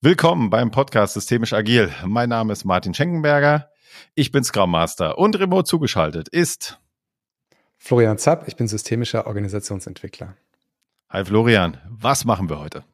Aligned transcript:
Willkommen 0.00 0.48
beim 0.48 0.70
Podcast 0.70 1.14
Systemisch 1.14 1.52
Agil. 1.52 1.92
Mein 2.06 2.28
Name 2.28 2.52
ist 2.52 2.64
Martin 2.64 2.94
Schenkenberger. 2.94 3.68
Ich 4.14 4.30
bin 4.30 4.44
Scrum 4.44 4.70
Master 4.70 5.18
und 5.18 5.36
remote 5.40 5.64
zugeschaltet 5.64 6.28
ist 6.28 6.78
Florian 7.78 8.16
Zapp. 8.16 8.46
Ich 8.46 8.54
bin 8.54 8.68
systemischer 8.68 9.26
Organisationsentwickler. 9.26 10.36
Hi 11.10 11.24
Florian, 11.24 11.78
was 11.88 12.24
machen 12.24 12.48
wir 12.48 12.60
heute? 12.60 12.84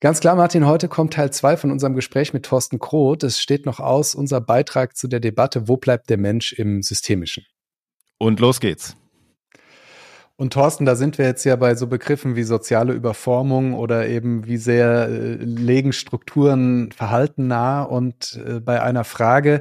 Ganz 0.00 0.20
klar, 0.20 0.36
Martin, 0.36 0.64
heute 0.64 0.88
kommt 0.88 1.12
Teil 1.12 1.34
2 1.34 1.58
von 1.58 1.70
unserem 1.70 1.94
Gespräch 1.94 2.32
mit 2.32 2.46
Thorsten 2.46 2.78
Kroth. 2.78 3.22
Es 3.22 3.38
steht 3.38 3.66
noch 3.66 3.78
aus, 3.78 4.14
unser 4.14 4.40
Beitrag 4.40 4.96
zu 4.96 5.06
der 5.06 5.20
Debatte, 5.20 5.68
wo 5.68 5.76
bleibt 5.76 6.08
der 6.08 6.16
Mensch 6.16 6.54
im 6.54 6.82
Systemischen? 6.82 7.44
Und 8.16 8.40
los 8.40 8.60
geht's. 8.60 8.96
Und 10.40 10.54
Thorsten, 10.54 10.86
da 10.86 10.96
sind 10.96 11.18
wir 11.18 11.26
jetzt 11.26 11.44
ja 11.44 11.54
bei 11.54 11.74
so 11.74 11.86
Begriffen 11.86 12.34
wie 12.34 12.44
soziale 12.44 12.94
Überformung 12.94 13.74
oder 13.74 14.08
eben 14.08 14.46
wie 14.46 14.56
sehr 14.56 15.06
äh, 15.06 15.34
legen 15.34 15.92
Strukturen 15.92 16.92
Verhalten 16.92 17.46
nah 17.46 17.82
und 17.82 18.40
äh, 18.46 18.58
bei 18.58 18.80
einer 18.80 19.04
Frage, 19.04 19.60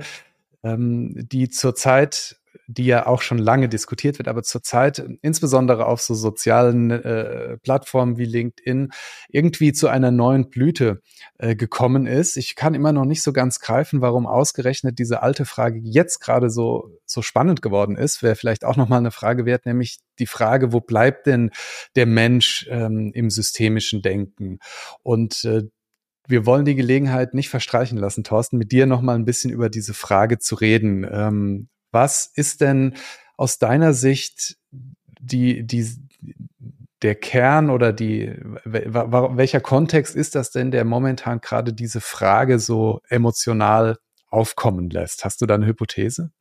ähm, 0.63 1.15
die 1.17 1.49
zurzeit 1.49 2.38
die 2.71 2.85
ja 2.85 3.07
auch 3.07 3.23
schon 3.23 3.39
lange 3.39 3.67
diskutiert 3.67 4.19
wird, 4.19 4.27
aber 4.27 4.43
zurzeit 4.43 5.03
insbesondere 5.21 5.87
auf 5.87 6.01
so 6.01 6.13
sozialen 6.13 6.91
äh, 6.91 7.57
Plattformen 7.57 8.17
wie 8.17 8.25
LinkedIn 8.25 8.89
irgendwie 9.29 9.73
zu 9.73 9.87
einer 9.87 10.11
neuen 10.11 10.49
Blüte 10.49 11.01
äh, 11.39 11.55
gekommen 11.55 12.05
ist. 12.05 12.37
Ich 12.37 12.55
kann 12.55 12.75
immer 12.75 12.93
noch 12.93 13.05
nicht 13.05 13.23
so 13.23 13.33
ganz 13.33 13.59
greifen, 13.59 14.01
warum 14.01 14.27
ausgerechnet 14.27 14.99
diese 14.99 15.23
alte 15.23 15.45
Frage 15.45 15.79
jetzt 15.83 16.19
gerade 16.19 16.51
so 16.51 16.91
so 17.05 17.23
spannend 17.23 17.63
geworden 17.63 17.97
ist. 17.97 18.21
Wäre 18.21 18.35
vielleicht 18.35 18.63
auch 18.63 18.75
noch 18.77 18.87
mal 18.87 18.97
eine 18.97 19.11
Frage 19.11 19.47
wert, 19.47 19.65
nämlich 19.65 19.97
die 20.19 20.27
Frage, 20.27 20.71
wo 20.71 20.79
bleibt 20.79 21.25
denn 21.25 21.49
der 21.95 22.05
Mensch 22.05 22.67
ähm, 22.69 23.09
im 23.15 23.31
systemischen 23.31 24.03
Denken? 24.03 24.59
Und 25.01 25.43
äh, 25.43 25.63
wir 26.27 26.45
wollen 26.45 26.65
die 26.65 26.75
Gelegenheit 26.75 27.33
nicht 27.33 27.49
verstreichen 27.49 27.97
lassen, 27.97 28.23
Thorsten, 28.23 28.59
mit 28.59 28.71
dir 28.71 28.85
noch 28.85 29.01
mal 29.01 29.15
ein 29.15 29.25
bisschen 29.25 29.49
über 29.49 29.69
diese 29.69 29.95
Frage 29.95 30.37
zu 30.37 30.53
reden. 30.53 31.07
Ähm, 31.11 31.69
was 31.91 32.31
ist 32.33 32.61
denn 32.61 32.95
aus 33.37 33.57
deiner 33.57 33.93
Sicht 33.93 34.57
die, 35.19 35.65
die, 35.65 35.87
der 37.01 37.15
Kern 37.15 37.69
oder 37.69 37.93
die, 37.93 38.35
welcher 38.65 39.61
Kontext 39.61 40.15
ist 40.15 40.35
das 40.35 40.51
denn, 40.51 40.71
der 40.71 40.85
momentan 40.85 41.39
gerade 41.41 41.73
diese 41.73 42.01
Frage 42.01 42.59
so 42.59 43.01
emotional 43.07 43.97
aufkommen 44.27 44.89
lässt? 44.89 45.25
Hast 45.25 45.41
du 45.41 45.45
da 45.45 45.55
eine 45.55 45.65
Hypothese? 45.65 46.31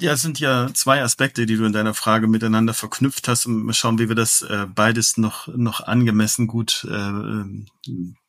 Ja, 0.00 0.12
es 0.12 0.22
sind 0.22 0.38
ja 0.38 0.70
zwei 0.74 1.02
Aspekte, 1.02 1.44
die 1.44 1.56
du 1.56 1.64
in 1.64 1.72
deiner 1.72 1.94
Frage 1.94 2.28
miteinander 2.28 2.72
verknüpft 2.72 3.26
hast 3.26 3.46
und 3.46 3.64
mal 3.64 3.72
schauen, 3.72 3.98
wie 3.98 4.08
wir 4.08 4.14
das 4.14 4.42
äh, 4.42 4.66
beides 4.72 5.16
noch, 5.16 5.48
noch 5.48 5.80
angemessen 5.80 6.46
gut 6.46 6.86
äh, 6.88 6.94
ähm, 6.94 7.66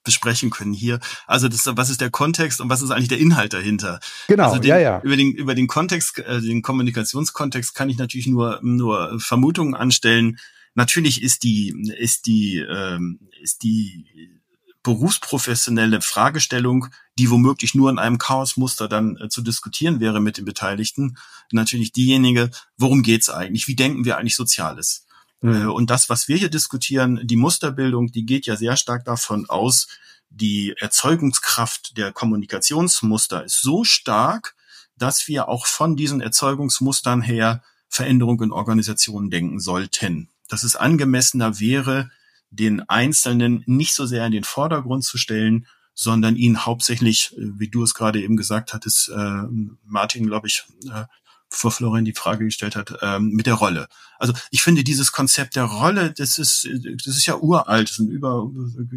besprechen 0.03 0.49
können 0.49 0.73
hier. 0.73 0.99
Also 1.27 1.47
das, 1.47 1.65
was 1.65 1.89
ist 1.89 2.01
der 2.01 2.09
Kontext 2.09 2.59
und 2.59 2.69
was 2.69 2.81
ist 2.81 2.89
eigentlich 2.89 3.07
der 3.07 3.19
Inhalt 3.19 3.53
dahinter? 3.53 3.99
Genau, 4.27 4.45
also 4.45 4.59
den, 4.59 4.69
ja, 4.69 4.79
ja. 4.79 5.01
Über 5.01 5.15
den, 5.15 5.31
über 5.31 5.53
den 5.53 5.67
Kontext, 5.67 6.19
äh, 6.19 6.41
den 6.41 6.63
Kommunikationskontext 6.63 7.75
kann 7.75 7.89
ich 7.89 7.97
natürlich 7.97 8.27
nur, 8.27 8.59
nur 8.63 9.19
Vermutungen 9.19 9.75
anstellen. 9.75 10.39
Natürlich 10.73 11.21
ist 11.21 11.43
die, 11.43 11.93
ist 11.97 12.25
die, 12.25 12.57
ähm, 12.57 13.19
ist 13.41 13.61
die 13.61 14.41
berufsprofessionelle 14.83 16.01
Fragestellung, 16.01 16.87
die 17.17 17.29
womöglich 17.29 17.73
nur 17.73 17.89
in 17.89 17.99
einem 17.99 18.17
Chaosmuster 18.17 18.87
dann 18.87 19.17
äh, 19.17 19.29
zu 19.29 19.41
diskutieren 19.41 19.99
wäre 19.99 20.19
mit 20.19 20.37
den 20.37 20.45
Beteiligten, 20.45 21.17
natürlich 21.51 21.93
diejenige, 21.93 22.51
worum 22.77 23.01
geht's 23.01 23.29
eigentlich? 23.29 23.67
Wie 23.67 23.75
denken 23.75 24.05
wir 24.05 24.17
eigentlich 24.17 24.35
Soziales? 24.35 25.05
Mhm. 25.41 25.55
Äh, 25.55 25.65
und 25.65 25.89
das, 25.89 26.09
was 26.09 26.27
wir 26.27 26.37
hier 26.37 26.49
diskutieren, 26.49 27.21
die 27.23 27.37
Musterbildung, 27.37 28.11
die 28.11 28.25
geht 28.25 28.45
ja 28.45 28.55
sehr 28.55 28.75
stark 28.75 29.05
davon 29.05 29.49
aus, 29.49 29.87
die 30.29 30.73
Erzeugungskraft 30.79 31.95
der 31.97 32.11
Kommunikationsmuster 32.11 33.45
ist 33.45 33.61
so 33.61 33.83
stark, 33.83 34.55
dass 34.97 35.27
wir 35.27 35.47
auch 35.47 35.67
von 35.67 35.95
diesen 35.95 36.21
Erzeugungsmustern 36.21 37.21
her 37.21 37.61
Veränderung 37.87 38.41
in 38.41 38.51
Organisationen 38.51 39.29
denken 39.29 39.59
sollten. 39.59 40.29
Dass 40.49 40.63
es 40.63 40.75
angemessener 40.75 41.59
wäre, 41.59 42.09
den 42.53 42.87
Einzelnen 42.87 43.63
nicht 43.65 43.93
so 43.93 44.05
sehr 44.05 44.25
in 44.25 44.31
den 44.31 44.43
Vordergrund 44.43 45.03
zu 45.03 45.17
stellen, 45.17 45.65
sondern 45.95 46.35
ihn 46.35 46.65
hauptsächlich, 46.65 47.33
äh, 47.37 47.41
wie 47.57 47.69
du 47.69 47.83
es 47.83 47.93
gerade 47.93 48.21
eben 48.21 48.37
gesagt 48.37 48.73
hattest, 48.73 49.09
äh, 49.09 49.43
Martin, 49.85 50.25
glaube 50.27 50.47
ich, 50.47 50.63
äh, 50.91 51.05
vor 51.49 51.71
Florian 51.71 52.05
die 52.05 52.13
Frage 52.13 52.45
gestellt 52.45 52.75
hat, 52.75 52.97
ähm, 53.01 53.29
mit 53.29 53.45
der 53.45 53.53
Rolle. 53.53 53.87
Also 54.17 54.33
ich 54.49 54.63
finde 54.63 54.83
dieses 54.83 55.11
Konzept 55.11 55.55
der 55.55 55.65
Rolle, 55.65 56.11
das 56.11 56.39
ist, 56.39 56.67
das 57.05 57.15
ist 57.15 57.27
ja 57.27 57.37
uralt. 57.37 57.89
Sind 57.89 58.09
über, 58.09 58.49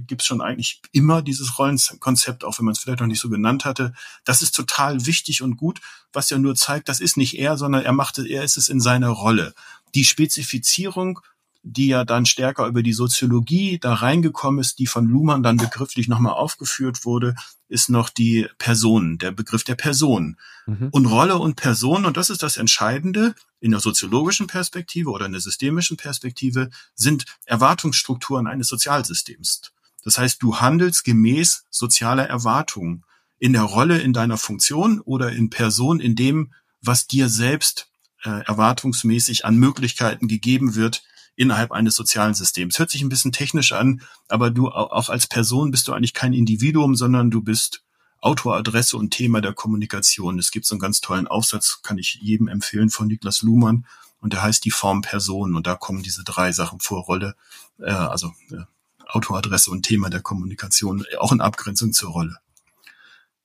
gibt 0.07 0.23
es 0.23 0.27
schon 0.27 0.41
eigentlich 0.41 0.81
immer 0.93 1.21
dieses 1.21 1.59
Rollenkonzept, 1.59 2.45
auch 2.45 2.59
wenn 2.59 2.65
man 2.65 2.73
es 2.73 2.79
vielleicht 2.79 3.01
noch 3.01 3.07
nicht 3.07 3.21
so 3.21 3.29
genannt 3.29 3.67
hatte. 3.67 3.93
Das 4.25 4.41
ist 4.41 4.55
total 4.55 5.05
wichtig 5.05 5.43
und 5.43 5.57
gut, 5.57 5.81
was 6.15 6.31
ja 6.31 6.39
nur 6.39 6.55
zeigt, 6.55 6.89
das 6.89 7.01
ist 7.01 7.19
nicht 7.19 7.39
er, 7.39 7.59
sondern 7.59 7.85
er 7.85 7.93
macht 7.93 8.17
es, 8.19 8.25
er 8.25 8.43
ist 8.43 8.57
es 8.57 8.71
in 8.71 8.81
seiner 8.81 9.11
Rolle. 9.11 9.53
Die 9.95 10.05
Spezifizierung 10.05 11.21
die 11.69 11.89
ja 11.89 12.05
dann 12.05 12.27
stärker 12.27 12.67
über 12.67 12.83
die 12.83 12.93
Soziologie 12.93 13.79
da 13.81 13.95
reingekommen 13.95 14.61
ist, 14.61 14.79
die 14.79 14.87
von 14.87 15.07
Luhmann 15.07 15.43
dann 15.43 15.57
begrifflich 15.57 16.07
nochmal 16.07 16.35
aufgeführt 16.35 17.05
wurde, 17.05 17.35
ist 17.69 17.89
noch 17.89 18.09
die 18.09 18.47
Person, 18.59 19.19
der 19.19 19.33
Begriff 19.33 19.65
der 19.65 19.75
Person. 19.75 20.37
Mhm. 20.67 20.91
Und 20.93 21.07
Rolle 21.07 21.39
und 21.39 21.57
Person, 21.57 22.05
und 22.05 22.17
das 22.17 22.31
ist 22.31 22.45
das 22.45 22.57
Entscheidende, 22.57 23.35
in 23.59 23.73
der 23.73 23.81
soziologischen 23.81 24.47
Perspektive 24.47 25.11
oder 25.11 25.27
in 25.27 25.33
der 25.33 25.41
systemischen 25.41 25.97
Perspektive, 25.97 26.71
sind 26.95 27.25
Erwartungsstrukturen 27.47 28.47
eines 28.47 28.69
Sozialsystems. 28.69 29.73
Das 30.05 30.19
heißt, 30.19 30.41
du 30.41 30.61
handelst 30.61 31.03
gemäß 31.03 31.65
sozialer 31.71 32.29
Erwartungen 32.29 33.03
in 33.41 33.55
der 33.55 33.63
Rolle, 33.63 33.99
in 33.99 34.13
deiner 34.13 34.39
Funktion 34.39 35.01
oder 35.01 35.33
in 35.33 35.51
Person, 35.51 35.99
in 35.99 36.15
dem, 36.15 36.53
was 36.81 37.09
dir 37.09 37.29
selbst 37.29 37.89
äh, 38.23 38.45
erwartungsmäßig 38.45 39.45
an 39.45 39.57
Möglichkeiten 39.57 40.29
gegeben 40.29 40.77
wird, 40.77 41.03
innerhalb 41.37 41.71
eines 41.71 41.95
sozialen 41.95 42.35
Systems. 42.35 42.79
Hört 42.79 42.91
sich 42.91 43.03
ein 43.03 43.09
bisschen 43.09 43.33
technisch 43.33 43.73
an, 43.73 44.03
aber 44.29 44.51
du 44.51 44.69
auch 44.69 45.09
als 45.09 45.27
Person 45.27 45.71
bist 45.71 45.87
du 45.87 45.93
eigentlich 45.93 46.15
kein 46.15 46.33
Individuum, 46.33 46.97
sondern 46.97 47.31
du 47.31 47.43
bist 47.43 47.83
Autoradresse 48.21 48.97
und 48.97 49.11
Thema 49.11 49.41
der 49.41 49.53
Kommunikation. 49.53 50.39
Es 50.39 50.51
gibt 50.51 50.67
so 50.67 50.75
einen 50.75 50.81
ganz 50.81 51.01
tollen 51.01 51.29
Aufsatz, 51.29 51.81
kann 51.83 51.99
ich 51.99 52.19
jedem 52.21 52.49
empfehlen, 52.49 52.91
von 52.91 53.07
Niklas 53.07 53.43
Luhmann. 53.43 53.87
Und 54.19 54.33
der 54.33 54.43
heißt 54.43 54.65
die 54.65 54.71
Form 54.71 55.03
Person. 55.03 55.55
Und 55.55 55.67
da 55.67 55.75
kommen 55.75 56.03
diese 56.03 56.25
drei 56.25 56.51
Sachen 56.51 56.81
vor 56.81 57.05
Rolle, 57.05 57.37
äh, 57.79 57.91
also 57.91 58.33
äh, 58.51 58.65
Autoadresse 59.07 59.71
und 59.71 59.83
Thema 59.83 60.11
der 60.11 60.23
Kommunikation, 60.23 61.05
auch 61.19 61.31
in 61.33 61.41
Abgrenzung 61.41 61.93
zur 61.93 62.11
Rolle. 62.11 62.37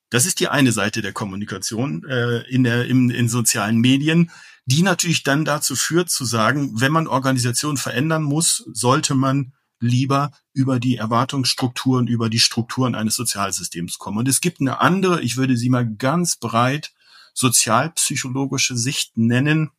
Das 0.10 0.26
ist 0.26 0.40
die 0.40 0.48
eine 0.48 0.72
Seite 0.72 1.02
der 1.02 1.14
Kommunikation 1.14 2.04
äh, 2.06 2.40
in, 2.50 2.64
der, 2.64 2.86
in, 2.86 3.10
in 3.10 3.30
sozialen 3.30 3.78
Medien 3.78 4.32
die 4.66 4.84
natürlich 4.84 5.24
dann 5.24 5.46
dazu 5.46 5.76
führt 5.76 6.10
zu 6.10 6.26
sagen, 6.26 6.80
wenn 6.80 6.92
man 6.92 7.08
Organisationen 7.08 7.78
verändern 7.78 8.24
muss, 8.24 8.64
sollte 8.72 9.16
man 9.16 9.54
lieber 9.80 10.32
über 10.54 10.80
die 10.80 10.98
Erwartungsstrukturen, 10.98 12.08
über 12.08 12.30
die 12.30 12.40
Strukturen 12.40 12.96
eines 12.96 13.16
Sozialsystems 13.16 13.98
kommen. 13.98 14.20
Und 14.20 14.28
es 14.28 14.40
gibt 14.40 14.62
eine 14.62 14.80
andere, 14.80 15.22
ich 15.22 15.38
würde 15.38 15.58
sie 15.58 15.70
mal 15.70 15.88
ganz 15.88 16.38
breit 16.38 16.94
sozialpsychologische 17.34 18.78
Sicht 18.78 19.18
nennen, 19.18 19.72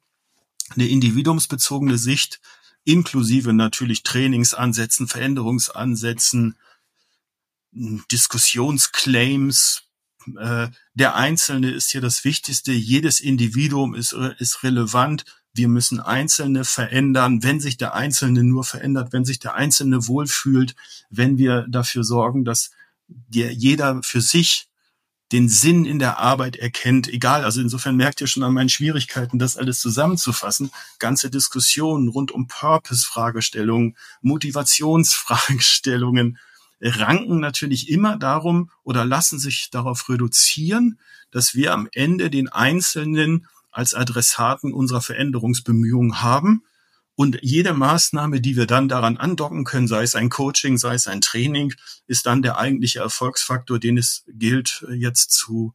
eine 0.70 0.88
individuumsbezogene 0.88 1.98
Sicht, 1.98 2.40
inklusive 2.84 3.52
natürlich 3.52 4.02
Trainingsansätzen, 4.02 5.06
Veränderungsansätzen, 5.06 6.56
Diskussionsclaims, 7.70 9.84
äh, 10.38 10.68
der 10.94 11.14
Einzelne 11.14 11.70
ist 11.70 11.90
hier 11.90 12.00
das 12.00 12.24
Wichtigste. 12.24 12.72
Jedes 12.72 13.20
Individuum 13.20 13.94
ist, 13.94 14.12
ist 14.38 14.62
relevant. 14.62 15.24
Wir 15.54 15.68
müssen 15.68 16.00
Einzelne 16.00 16.64
verändern. 16.64 17.42
Wenn 17.42 17.60
sich 17.60 17.76
der 17.76 17.94
Einzelne 17.94 18.42
nur 18.42 18.64
verändert, 18.64 19.12
wenn 19.12 19.24
sich 19.24 19.38
der 19.38 19.54
Einzelne 19.54 20.08
wohlfühlt, 20.08 20.74
wenn 21.10 21.38
wir 21.38 21.66
dafür 21.68 22.04
sorgen, 22.04 22.44
dass 22.44 22.70
der, 23.08 23.52
jeder 23.52 24.02
für 24.02 24.20
sich 24.20 24.68
den 25.32 25.48
Sinn 25.48 25.84
in 25.86 25.98
der 25.98 26.18
Arbeit 26.18 26.56
erkennt, 26.56 27.08
egal, 27.08 27.44
also 27.44 27.60
insofern 27.60 27.96
merkt 27.96 28.20
ihr 28.20 28.26
schon 28.26 28.42
an 28.42 28.52
meinen 28.52 28.68
Schwierigkeiten, 28.68 29.38
das 29.38 29.56
alles 29.56 29.80
zusammenzufassen. 29.80 30.70
Ganze 30.98 31.30
Diskussionen 31.30 32.08
rund 32.08 32.32
um 32.32 32.48
Purpose-Fragestellungen, 32.48 33.96
Motivationsfragestellungen, 34.20 36.38
ranken 36.82 37.40
natürlich 37.40 37.88
immer 37.88 38.16
darum 38.16 38.70
oder 38.82 39.04
lassen 39.04 39.38
sich 39.38 39.70
darauf 39.70 40.08
reduzieren, 40.08 40.98
dass 41.30 41.54
wir 41.54 41.72
am 41.72 41.88
Ende 41.92 42.30
den 42.30 42.48
Einzelnen 42.48 43.46
als 43.70 43.94
Adressaten 43.94 44.72
unserer 44.72 45.00
Veränderungsbemühungen 45.00 46.22
haben. 46.22 46.64
Und 47.14 47.38
jede 47.42 47.72
Maßnahme, 47.74 48.40
die 48.40 48.56
wir 48.56 48.66
dann 48.66 48.88
daran 48.88 49.16
andocken 49.16 49.64
können, 49.64 49.86
sei 49.86 50.02
es 50.02 50.14
ein 50.14 50.28
Coaching, 50.28 50.78
sei 50.78 50.94
es 50.94 51.06
ein 51.06 51.20
Training, 51.20 51.74
ist 52.06 52.26
dann 52.26 52.42
der 52.42 52.58
eigentliche 52.58 53.00
Erfolgsfaktor, 53.00 53.78
den 53.78 53.98
es 53.98 54.24
gilt 54.26 54.84
jetzt 54.92 55.30
zu, 55.30 55.74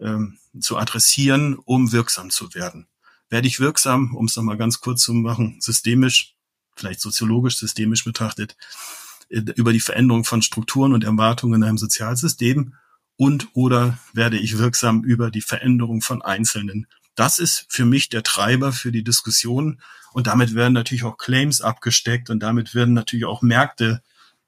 ähm, 0.00 0.38
zu 0.58 0.78
adressieren, 0.78 1.56
um 1.56 1.92
wirksam 1.92 2.30
zu 2.30 2.54
werden. 2.54 2.88
Werde 3.28 3.46
ich 3.46 3.60
wirksam, 3.60 4.16
um 4.16 4.24
es 4.24 4.36
nochmal 4.36 4.56
ganz 4.56 4.80
kurz 4.80 5.02
zu 5.02 5.14
machen, 5.14 5.58
systemisch, 5.60 6.34
vielleicht 6.74 7.00
soziologisch, 7.00 7.58
systemisch 7.58 8.04
betrachtet, 8.04 8.52
äh, 8.52 8.99
über 9.30 9.72
die 9.72 9.80
Veränderung 9.80 10.24
von 10.24 10.42
Strukturen 10.42 10.92
und 10.92 11.04
Erwartungen 11.04 11.62
in 11.62 11.68
einem 11.68 11.78
Sozialsystem 11.78 12.74
und 13.16 13.48
oder 13.54 13.98
werde 14.12 14.38
ich 14.38 14.58
wirksam 14.58 15.04
über 15.04 15.30
die 15.30 15.42
Veränderung 15.42 16.02
von 16.02 16.22
Einzelnen. 16.22 16.86
Das 17.14 17.38
ist 17.38 17.66
für 17.68 17.84
mich 17.84 18.08
der 18.08 18.22
Treiber 18.22 18.72
für 18.72 18.92
die 18.92 19.04
Diskussion 19.04 19.80
und 20.12 20.26
damit 20.26 20.54
werden 20.54 20.72
natürlich 20.72 21.04
auch 21.04 21.18
Claims 21.18 21.60
abgesteckt 21.60 22.30
und 22.30 22.40
damit 22.40 22.74
werden 22.74 22.94
natürlich 22.94 23.26
auch 23.26 23.42
Märkte 23.42 24.02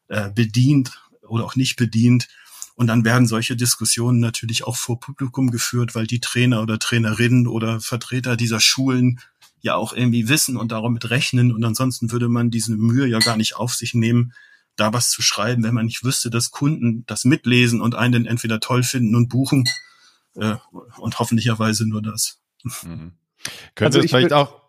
äh, 0.08 0.30
bedient 0.30 1.00
oder 1.22 1.44
auch 1.44 1.56
nicht 1.56 1.76
bedient. 1.76 2.28
Und 2.74 2.86
dann 2.86 3.04
werden 3.04 3.26
solche 3.26 3.54
Diskussionen 3.54 4.18
natürlich 4.18 4.64
auch 4.64 4.76
vor 4.76 4.98
Publikum 4.98 5.50
geführt, 5.50 5.94
weil 5.94 6.06
die 6.06 6.20
Trainer 6.20 6.62
oder 6.62 6.78
Trainerinnen 6.78 7.46
oder 7.46 7.80
Vertreter 7.80 8.36
dieser 8.36 8.60
Schulen 8.60 9.20
ja 9.60 9.74
auch 9.74 9.92
irgendwie 9.92 10.28
wissen 10.28 10.56
und 10.56 10.72
damit 10.72 11.10
rechnen. 11.10 11.52
Und 11.52 11.62
ansonsten 11.64 12.10
würde 12.10 12.28
man 12.28 12.50
diese 12.50 12.72
Mühe 12.72 13.06
ja 13.06 13.18
gar 13.18 13.36
nicht 13.36 13.54
auf 13.56 13.74
sich 13.74 13.94
nehmen, 13.94 14.32
da 14.76 14.92
was 14.92 15.10
zu 15.10 15.22
schreiben, 15.22 15.62
wenn 15.62 15.74
man 15.74 15.86
nicht 15.86 16.04
wüsste, 16.04 16.30
dass 16.30 16.50
Kunden 16.50 17.04
das 17.06 17.24
mitlesen 17.24 17.80
und 17.80 17.94
einen 17.94 18.26
entweder 18.26 18.60
toll 18.60 18.82
finden 18.82 19.14
und 19.14 19.28
buchen 19.28 19.64
äh, 20.34 20.56
und 20.98 21.18
hoffentlicherweise 21.18 21.88
nur 21.88 22.02
das. 22.02 22.40
Mhm. 22.62 23.12
Könnte 23.74 23.98
also 23.98 24.00
es 24.00 24.10
vielleicht 24.10 24.32
auch 24.32 24.62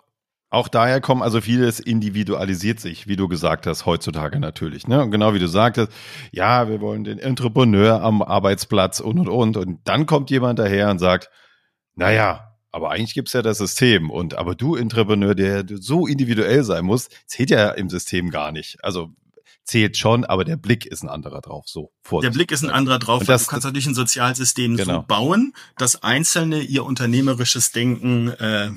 auch 0.53 0.67
daher 0.67 1.01
kommen, 1.01 1.23
also 1.23 1.41
vieles 1.41 1.79
individualisiert 1.79 2.79
sich, 2.79 3.07
wie 3.07 3.15
du 3.15 3.27
gesagt 3.27 3.65
hast, 3.65 3.87
heutzutage 3.87 4.39
natürlich. 4.39 4.87
Ne? 4.87 5.01
Und 5.01 5.09
genau 5.09 5.33
wie 5.33 5.39
du 5.39 5.47
sagtest, 5.47 5.91
ja, 6.31 6.69
wir 6.69 6.79
wollen 6.79 7.03
den 7.03 7.17
Entrepreneur 7.17 8.03
am 8.03 8.21
Arbeitsplatz 8.21 8.99
und 8.99 9.17
und 9.17 9.29
und. 9.29 9.57
Und 9.57 9.79
dann 9.85 10.05
kommt 10.05 10.29
jemand 10.29 10.59
daher 10.59 10.91
und 10.91 10.99
sagt, 10.99 11.31
naja, 11.95 12.53
aber 12.71 12.91
eigentlich 12.91 13.15
gibt's 13.15 13.33
ja 13.33 13.41
das 13.41 13.57
System. 13.57 14.11
Und 14.11 14.35
aber 14.35 14.53
du, 14.53 14.75
Entrepreneur, 14.75 15.33
der 15.33 15.65
so 15.67 16.05
individuell 16.05 16.63
sein 16.63 16.85
muss, 16.85 17.09
zählt 17.25 17.49
ja 17.49 17.71
im 17.71 17.89
System 17.89 18.29
gar 18.29 18.51
nicht. 18.51 18.77
Also 18.83 19.09
zählt 19.63 19.97
schon, 19.97 20.25
aber 20.25 20.43
der 20.43 20.57
Blick 20.57 20.85
ist 20.85 21.03
ein 21.03 21.09
anderer 21.09 21.41
drauf. 21.41 21.65
So 21.67 21.91
Der 22.21 22.31
Blick 22.31 22.51
ist 22.51 22.63
ein 22.63 22.69
anderer 22.69 22.99
drauf. 22.99 23.21
Und 23.21 23.29
das, 23.29 23.45
du 23.45 23.49
kannst 23.49 23.65
natürlich 23.65 23.87
ein 23.87 23.95
Sozialsystem 23.95 24.77
genau. 24.77 25.01
so 25.01 25.03
bauen, 25.03 25.53
dass 25.77 26.03
Einzelne 26.03 26.61
ihr 26.61 26.85
unternehmerisches 26.85 27.71
Denken 27.71 28.29
äh, 28.29 28.71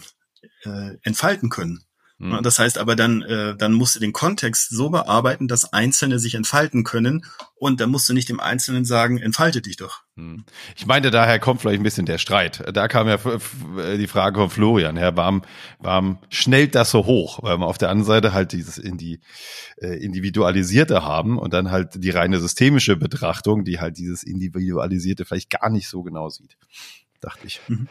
äh, 0.65 0.99
entfalten 1.03 1.49
können. 1.49 1.86
Mhm. 2.19 2.43
Das 2.43 2.59
heißt 2.59 2.79
aber 2.79 2.97
dann, 2.97 3.23
äh, 3.23 3.57
dann 3.57 3.75
musst 3.75 3.97
du 3.97 4.01
den 4.01 4.13
Kontext 4.13 4.71
so 4.71 4.89
bearbeiten, 4.89 5.49
dass 5.49 5.73
Einzelne 5.73 6.19
sich 6.19 6.35
entfalten 6.35 6.83
können 6.83 7.27
und 7.57 7.81
dann 7.81 7.91
musst 7.91 8.09
du 8.09 8.15
nicht 8.15 8.31
dem 8.31 8.41
Einzelnen 8.41 8.87
sagen, 8.87 9.19
entfalte 9.19 9.61
dich 9.61 9.77
doch. 9.77 10.03
Mhm. 10.15 10.45
Ich 10.77 10.87
meinte, 10.87 11.11
daher 11.11 11.39
kommt 11.39 11.61
vielleicht 11.61 11.81
ein 11.81 11.85
bisschen 11.85 12.07
der 12.07 12.17
Streit. 12.17 12.65
Da 12.73 12.89
kam 12.89 13.07
ja 13.07 13.19
die 13.97 14.07
Frage 14.07 14.41
von 14.41 14.49
Florian 14.49 14.97
her, 14.97 15.15
warum, 15.17 15.43
warum 15.79 16.19
schnellt 16.31 16.75
das 16.75 16.91
so 16.91 17.05
hoch? 17.05 17.43
Weil 17.43 17.59
wir 17.59 17.67
auf 17.67 17.79
der 17.79 17.91
anderen 17.91 18.07
Seite 18.07 18.33
halt 18.33 18.53
dieses 18.53 18.79
in 18.79 18.97
die 18.97 19.21
äh, 19.77 20.03
individualisierte 20.03 21.05
haben 21.05 21.39
und 21.39 21.53
dann 21.53 21.71
halt 21.71 22.03
die 22.03 22.11
reine 22.11 22.41
systemische 22.41 22.97
Betrachtung, 22.97 23.65
die 23.65 23.79
halt 23.79 23.99
dieses 23.99 24.23
individualisierte 24.23 25.27
vielleicht 25.27 25.51
gar 25.51 25.69
nicht 25.69 25.89
so 25.89 26.03
genau 26.03 26.31
sieht, 26.31 26.57
dachte 27.21 27.47
ich. 27.47 27.61
Mhm. 27.69 27.89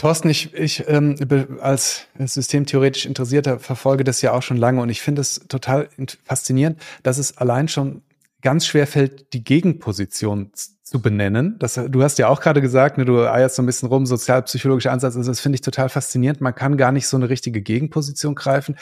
Thorsten, 0.00 0.30
ich, 0.30 0.54
ich 0.54 0.88
ähm, 0.88 1.14
als 1.60 2.06
systemtheoretisch 2.18 3.04
Interessierter 3.04 3.58
verfolge 3.58 4.02
das 4.02 4.22
ja 4.22 4.32
auch 4.32 4.40
schon 4.40 4.56
lange 4.56 4.80
und 4.80 4.88
ich 4.88 5.02
finde 5.02 5.20
es 5.20 5.40
total 5.46 5.90
faszinierend, 6.24 6.80
dass 7.02 7.18
es 7.18 7.36
allein 7.36 7.68
schon 7.68 8.00
ganz 8.40 8.64
schwer 8.64 8.86
fällt, 8.86 9.34
die 9.34 9.44
Gegenposition 9.44 10.52
zu 10.54 11.02
benennen. 11.02 11.58
Das, 11.58 11.74
du 11.74 12.02
hast 12.02 12.18
ja 12.18 12.28
auch 12.28 12.40
gerade 12.40 12.62
gesagt, 12.62 12.96
ne, 12.96 13.04
du 13.04 13.30
eierst 13.30 13.56
so 13.56 13.62
ein 13.62 13.66
bisschen 13.66 13.90
rum, 13.90 14.06
sozialpsychologischer 14.06 14.90
Ansatz, 14.90 15.16
also 15.16 15.30
das 15.30 15.40
finde 15.40 15.56
ich 15.56 15.60
total 15.60 15.90
faszinierend. 15.90 16.40
Man 16.40 16.54
kann 16.54 16.78
gar 16.78 16.92
nicht 16.92 17.06
so 17.06 17.18
eine 17.18 17.28
richtige 17.28 17.60
Gegenposition 17.60 18.34
greifen. 18.34 18.76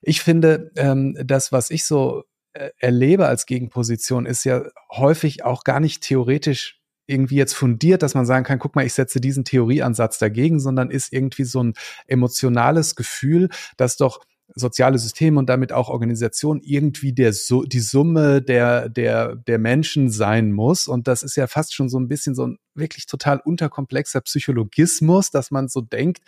Ich 0.00 0.20
finde, 0.20 0.72
ähm, 0.74 1.16
das, 1.24 1.52
was 1.52 1.70
ich 1.70 1.84
so 1.84 2.24
äh, 2.54 2.70
erlebe 2.78 3.28
als 3.28 3.46
Gegenposition, 3.46 4.26
ist 4.26 4.42
ja 4.42 4.64
häufig 4.90 5.44
auch 5.44 5.62
gar 5.62 5.78
nicht 5.78 6.02
theoretisch 6.02 6.80
irgendwie 7.06 7.36
jetzt 7.36 7.54
fundiert, 7.54 8.02
dass 8.02 8.14
man 8.14 8.26
sagen 8.26 8.44
kann, 8.44 8.58
guck 8.58 8.74
mal, 8.74 8.86
ich 8.86 8.94
setze 8.94 9.20
diesen 9.20 9.44
Theorieansatz 9.44 10.18
dagegen, 10.18 10.60
sondern 10.60 10.90
ist 10.90 11.12
irgendwie 11.12 11.44
so 11.44 11.62
ein 11.62 11.74
emotionales 12.06 12.96
Gefühl, 12.96 13.48
dass 13.76 13.96
doch 13.96 14.20
soziale 14.54 14.98
Systeme 14.98 15.38
und 15.38 15.48
damit 15.48 15.72
auch 15.72 15.88
Organisation 15.88 16.60
irgendwie 16.62 17.12
der 17.12 17.32
die 17.32 17.80
Summe 17.80 18.42
der 18.42 18.88
der 18.88 19.34
der 19.34 19.58
Menschen 19.58 20.08
sein 20.08 20.52
muss. 20.52 20.86
Und 20.86 21.08
das 21.08 21.22
ist 21.22 21.36
ja 21.36 21.46
fast 21.46 21.74
schon 21.74 21.88
so 21.88 21.98
ein 21.98 22.08
bisschen 22.08 22.34
so 22.34 22.46
ein 22.46 22.58
wirklich 22.74 23.06
total 23.06 23.40
unterkomplexer 23.40 24.20
Psychologismus, 24.20 25.30
dass 25.30 25.50
man 25.50 25.68
so 25.68 25.80
denkt, 25.80 26.22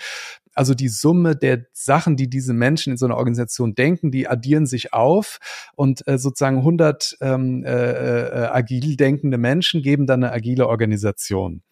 also 0.58 0.74
die 0.74 0.88
Summe 0.88 1.36
der 1.36 1.66
Sachen, 1.72 2.16
die 2.16 2.28
diese 2.28 2.52
Menschen 2.52 2.90
in 2.90 2.96
so 2.96 3.06
einer 3.06 3.16
Organisation 3.16 3.76
denken, 3.76 4.10
die 4.10 4.26
addieren 4.26 4.66
sich 4.66 4.92
auf 4.92 5.38
und 5.76 6.04
äh, 6.08 6.18
sozusagen 6.18 6.58
100 6.58 7.18
ähm, 7.20 7.64
äh, 7.64 7.70
äh, 7.70 8.46
agil 8.46 8.96
denkende 8.96 9.38
Menschen 9.38 9.82
geben 9.82 10.08
dann 10.08 10.24
eine 10.24 10.32
agile 10.32 10.66
Organisation. 10.66 11.62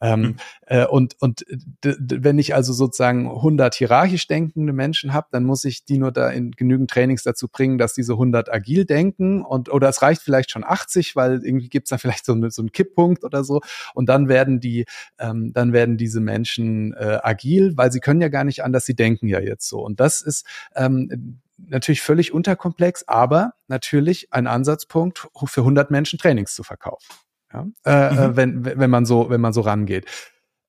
Ähm, 0.00 0.20
mhm. 0.20 0.36
äh, 0.66 0.86
und 0.86 1.16
und 1.20 1.44
wenn 1.80 2.38
ich 2.38 2.54
also 2.54 2.72
sozusagen 2.72 3.28
100 3.28 3.74
hierarchisch 3.74 4.26
denkende 4.26 4.72
Menschen 4.72 5.12
habe, 5.12 5.28
dann 5.32 5.44
muss 5.44 5.64
ich 5.64 5.84
die 5.84 5.98
nur 5.98 6.12
da 6.12 6.28
in 6.28 6.50
genügend 6.50 6.90
Trainings 6.90 7.22
dazu 7.22 7.48
bringen, 7.48 7.78
dass 7.78 7.94
diese 7.94 8.12
100 8.12 8.52
agil 8.52 8.84
denken 8.84 9.42
und 9.42 9.70
oder 9.72 9.88
es 9.88 10.02
reicht 10.02 10.22
vielleicht 10.22 10.50
schon 10.50 10.64
80, 10.64 11.16
weil 11.16 11.40
irgendwie 11.42 11.68
gibt's 11.68 11.90
da 11.90 11.98
vielleicht 11.98 12.26
so, 12.26 12.32
eine, 12.32 12.50
so 12.50 12.62
einen 12.62 12.72
Kipppunkt 12.72 13.24
oder 13.24 13.42
so 13.42 13.60
und 13.94 14.08
dann 14.08 14.28
werden 14.28 14.60
die 14.60 14.84
ähm, 15.18 15.52
dann 15.54 15.72
werden 15.72 15.96
diese 15.96 16.20
Menschen 16.20 16.92
äh, 16.94 17.18
agil, 17.22 17.72
weil 17.76 17.90
sie 17.90 18.00
können 18.00 18.20
ja 18.20 18.28
gar 18.36 18.44
nicht 18.44 18.62
anders, 18.62 18.84
sie 18.84 18.94
denken 18.94 19.28
ja 19.28 19.40
jetzt 19.40 19.68
so 19.68 19.80
und 19.80 19.98
das 19.98 20.20
ist 20.20 20.46
ähm, 20.74 21.40
natürlich 21.56 22.02
völlig 22.02 22.32
unterkomplex, 22.32 23.04
aber 23.08 23.54
natürlich 23.66 24.32
ein 24.32 24.46
Ansatzpunkt 24.46 25.28
für 25.46 25.60
100 25.62 25.90
Menschen 25.90 26.18
Trainings 26.18 26.54
zu 26.54 26.62
verkaufen. 26.62 27.14
Ja? 27.52 27.66
Äh, 27.84 28.14
äh, 28.14 28.28
mhm. 28.28 28.36
wenn, 28.36 28.64
wenn 28.64 28.90
man 28.90 29.06
so, 29.06 29.30
wenn 29.30 29.40
man 29.40 29.52
so 29.52 29.62
rangeht. 29.62 30.06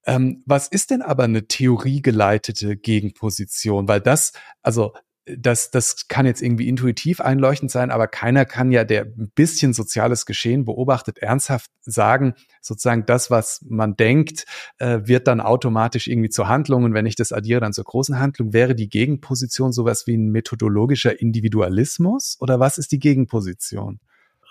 Ähm, 0.06 0.44
was 0.46 0.70
ist 0.70 0.92
denn 0.92 1.02
aber 1.02 1.24
eine 1.26 1.48
theoriegeleitete 1.48 2.78
Gegenposition? 2.78 3.90
Weil 3.90 4.00
das, 4.00 4.32
also 4.62 4.94
das, 5.36 5.72
das 5.72 6.08
kann 6.08 6.26
jetzt 6.26 6.42
irgendwie 6.42 6.68
intuitiv 6.68 7.20
einleuchtend 7.20 7.72
sein, 7.72 7.92
aber 7.92 8.08
keiner 8.08 8.46
kann 8.46 8.72
ja, 8.72 8.84
der 8.84 9.04
ein 9.04 9.32
bisschen 9.36 9.74
soziales 9.74 10.26
Geschehen 10.26 10.66
beobachtet, 10.66 11.18
ernsthaft 11.18 11.70
sagen, 11.82 12.34
sozusagen 12.62 13.06
das, 13.06 13.30
was 13.30 13.66
man 13.68 13.96
denkt, 13.96 14.46
äh, 14.78 15.02
wird 15.04 15.28
dann 15.28 15.42
automatisch 15.42 16.08
irgendwie 16.08 16.30
zur 16.30 16.48
Handlung 16.48 16.84
und 16.84 16.94
wenn 16.94 17.06
ich 17.06 17.16
das 17.16 17.32
addiere, 17.32 17.60
dann 17.60 17.74
zur 17.74 17.84
großen 17.84 18.20
Handlung. 18.20 18.54
Wäre 18.54 18.76
die 18.76 18.90
Gegenposition 18.90 19.72
sowas 19.74 20.08
wie 20.08 20.16
ein 20.16 20.30
methodologischer 20.32 21.20
Individualismus 21.20 22.38
oder 22.40 22.60
was 22.60 22.78
ist 22.78 22.92
die 22.92 23.00
Gegenposition? 23.00 24.00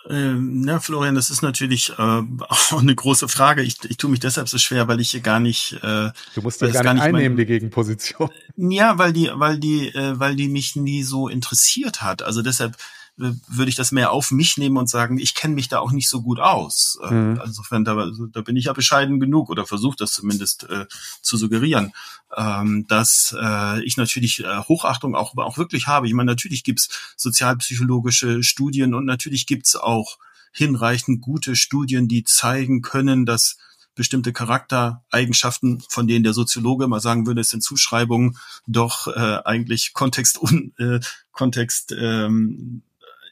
Ähm, 0.08 0.64
ja, 0.66 0.78
Florian, 0.80 1.14
das 1.14 1.30
ist 1.30 1.42
natürlich 1.42 1.90
äh, 1.90 2.02
auch 2.48 2.80
eine 2.80 2.94
große 2.94 3.28
Frage. 3.28 3.62
Ich, 3.62 3.78
ich 3.84 3.96
tue 3.96 4.10
mich 4.10 4.20
deshalb 4.20 4.48
so 4.48 4.58
schwer, 4.58 4.88
weil 4.88 5.00
ich 5.00 5.10
hier 5.10 5.20
gar 5.20 5.40
nicht. 5.40 5.74
Äh, 5.82 6.10
du 6.34 6.42
musst 6.42 6.60
ja 6.60 6.68
gar, 6.68 6.84
gar 6.84 6.94
nicht 6.94 7.02
einnehmen, 7.02 7.36
mein, 7.36 7.36
die 7.38 7.46
Gegenposition. 7.46 8.30
Ja, 8.56 8.98
weil 8.98 9.12
die, 9.12 9.30
weil 9.34 9.58
die, 9.58 9.88
äh, 9.94 10.18
weil 10.18 10.36
die 10.36 10.48
mich 10.48 10.76
nie 10.76 11.02
so 11.02 11.28
interessiert 11.28 12.02
hat. 12.02 12.22
Also 12.22 12.42
deshalb 12.42 12.76
würde 13.16 13.70
ich 13.70 13.76
das 13.76 13.92
mehr 13.92 14.12
auf 14.12 14.30
mich 14.30 14.58
nehmen 14.58 14.76
und 14.76 14.90
sagen, 14.90 15.18
ich 15.18 15.34
kenne 15.34 15.54
mich 15.54 15.68
da 15.68 15.78
auch 15.78 15.90
nicht 15.90 16.08
so 16.08 16.20
gut 16.20 16.38
aus. 16.38 16.98
Äh, 17.02 17.14
mhm. 17.14 17.40
Insofern, 17.44 17.84
da, 17.84 18.10
da 18.32 18.40
bin 18.42 18.56
ich 18.56 18.66
ja 18.66 18.74
bescheiden 18.74 19.20
genug 19.20 19.48
oder 19.48 19.66
versuche 19.66 19.96
das 19.98 20.12
zumindest 20.12 20.68
äh, 20.68 20.84
zu 21.22 21.38
suggerieren, 21.38 21.92
ähm, 22.36 22.86
dass 22.86 23.34
äh, 23.40 23.82
ich 23.84 23.96
natürlich 23.96 24.44
äh, 24.44 24.58
Hochachtung 24.68 25.14
auch, 25.14 25.36
auch 25.36 25.58
wirklich 25.58 25.86
habe. 25.86 26.06
Ich 26.06 26.12
meine, 26.12 26.30
natürlich 26.30 26.64
gibt's 26.64 27.14
sozialpsychologische 27.16 28.42
Studien 28.42 28.94
und 28.94 29.04
natürlich 29.04 29.46
gibt's 29.46 29.74
auch 29.76 30.18
hinreichend 30.52 31.20
gute 31.20 31.56
Studien, 31.56 32.08
die 32.08 32.24
zeigen 32.24 32.82
können, 32.82 33.26
dass 33.26 33.56
bestimmte 33.94 34.32
Charaktereigenschaften, 34.32 35.82
von 35.88 36.06
denen 36.06 36.22
der 36.22 36.34
Soziologe 36.34 36.86
mal 36.86 37.00
sagen 37.00 37.26
würde, 37.26 37.40
es 37.40 37.48
sind 37.48 37.62
Zuschreibungen, 37.62 38.36
doch 38.66 39.08
äh, 39.08 39.40
eigentlich 39.44 39.94
Kontext, 39.94 40.38
un, 40.40 40.72
äh, 40.78 41.00
Kontext 41.32 41.94
ähm, 41.98 42.82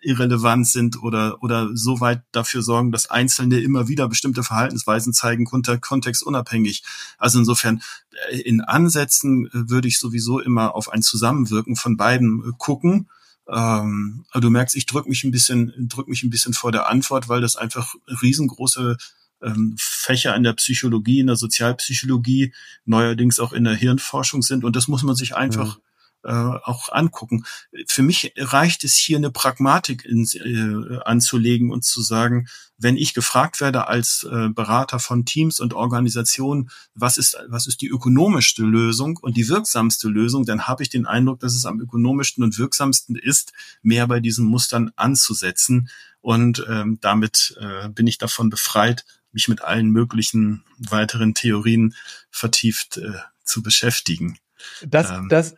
irrelevant 0.05 0.67
sind 0.69 1.03
oder, 1.03 1.43
oder 1.43 1.71
so 1.75 2.01
weit 2.01 2.23
dafür 2.33 2.63
sorgen, 2.63 2.93
dass 2.93 3.11
Einzelne 3.11 3.61
immer 3.61 3.89
wieder 3.89 4.09
bestimmte 4.09 4.43
Verhaltensweisen 4.43 5.13
zeigen, 5.13 5.45
kontextunabhängig. 5.45 6.83
Also 7.19 7.39
insofern, 7.39 7.83
äh, 8.31 8.41
in 8.41 8.61
Ansätzen 8.61 9.47
äh, 9.47 9.71
würde 9.71 9.89
ich 9.89 9.99
sowieso 9.99 10.41
immer 10.41 10.75
auf 10.75 10.93
ein 10.93 11.03
Zusammenwirken 11.03 11.77
von 11.77 11.97
beiden 11.97 12.41
äh, 12.41 12.53
gucken. 12.59 13.09
Ähm, 13.49 14.25
aber 14.31 14.41
du 14.41 14.51
merkst, 14.51 14.77
ich 14.77 14.87
drück 14.87 15.07
mich 15.07 15.25
ein 15.25 15.31
bisschen, 15.31 15.73
drück 15.89 16.09
mich 16.09 16.23
ein 16.23 16.31
bisschen 16.31 16.55
vor 16.55 16.73
der 16.73 16.89
Antwort, 16.89 17.29
weil 17.29 17.41
das 17.41 17.57
einfach 17.57 17.95
riesengroße 18.23 18.97
ähm, 19.43 19.75
Fächer 19.79 20.35
in 20.35 20.43
der 20.43 20.55
Psychologie, 20.55 21.21
in 21.21 21.27
der 21.27 21.37
Sozialpsychologie, 21.37 22.55
neuerdings 22.85 23.41
auch 23.41 23.53
in 23.53 23.65
der 23.65 23.75
Hirnforschung 23.75 24.43
sind. 24.43 24.65
Und 24.65 24.77
das 24.77 24.89
muss 24.89 25.03
man 25.03 25.15
sich 25.15 25.37
einfach 25.37 25.79
äh, 26.25 26.31
auch 26.31 26.91
angucken. 26.91 27.45
Für 27.87 28.03
mich 28.03 28.33
reicht 28.37 28.85
es 28.85 28.95
hier 28.95 29.19
eine 29.19 29.31
Pragmatik 29.31 30.05
ins, 30.05 30.35
äh, 30.35 30.99
anzulegen 31.05 31.71
und 31.71 31.85
zu 31.85 32.03
sagen, 32.03 32.49
wenn 32.79 32.97
ich 32.97 33.15
gefragt 33.15 33.61
werde 33.61 33.87
als 33.87 34.25
äh, 34.25 34.49
Berater 34.49 34.99
von 34.99 35.25
Teams 35.25 35.61
und 35.61 35.75
Organisationen, 35.75 36.71
was 36.95 37.19
ist, 37.19 37.37
was 37.49 37.67
ist 37.67 37.81
die 37.81 37.89
ökonomischste 37.89 38.63
Lösung 38.63 39.19
und 39.19 39.37
die 39.37 39.49
wirksamste 39.49 40.09
Lösung, 40.09 40.45
dann 40.45 40.67
habe 40.67 40.83
ich 40.83 40.89
den 40.89 41.07
Eindruck, 41.07 41.41
dass 41.41 41.55
es 41.55 41.67
am 41.67 41.81
ökonomischsten 41.81 42.43
und 42.43 42.59
wirksamsten 42.59 43.17
ist, 43.17 43.53
mehr 43.83 44.07
bei 44.07 44.21
diesen 44.21 44.47
Mustern 44.47 44.91
anzusetzen. 44.97 45.89
Und 46.21 46.65
ähm, 46.69 46.99
damit 47.01 47.57
äh, 47.61 47.89
bin 47.91 48.07
ich 48.07 48.19
davon 48.19 48.51
befreit, 48.51 49.05
mich 49.33 49.49
mit 49.49 49.63
allen 49.63 49.91
möglichen 49.91 50.65
weiteren 50.79 51.35
Theorien 51.35 51.95
vertieft 52.31 52.97
äh, 52.97 53.13
zu 53.45 53.63
beschäftigen. 53.63 54.39
Das, 54.87 55.11
ähm. 55.11 55.29
das, 55.29 55.55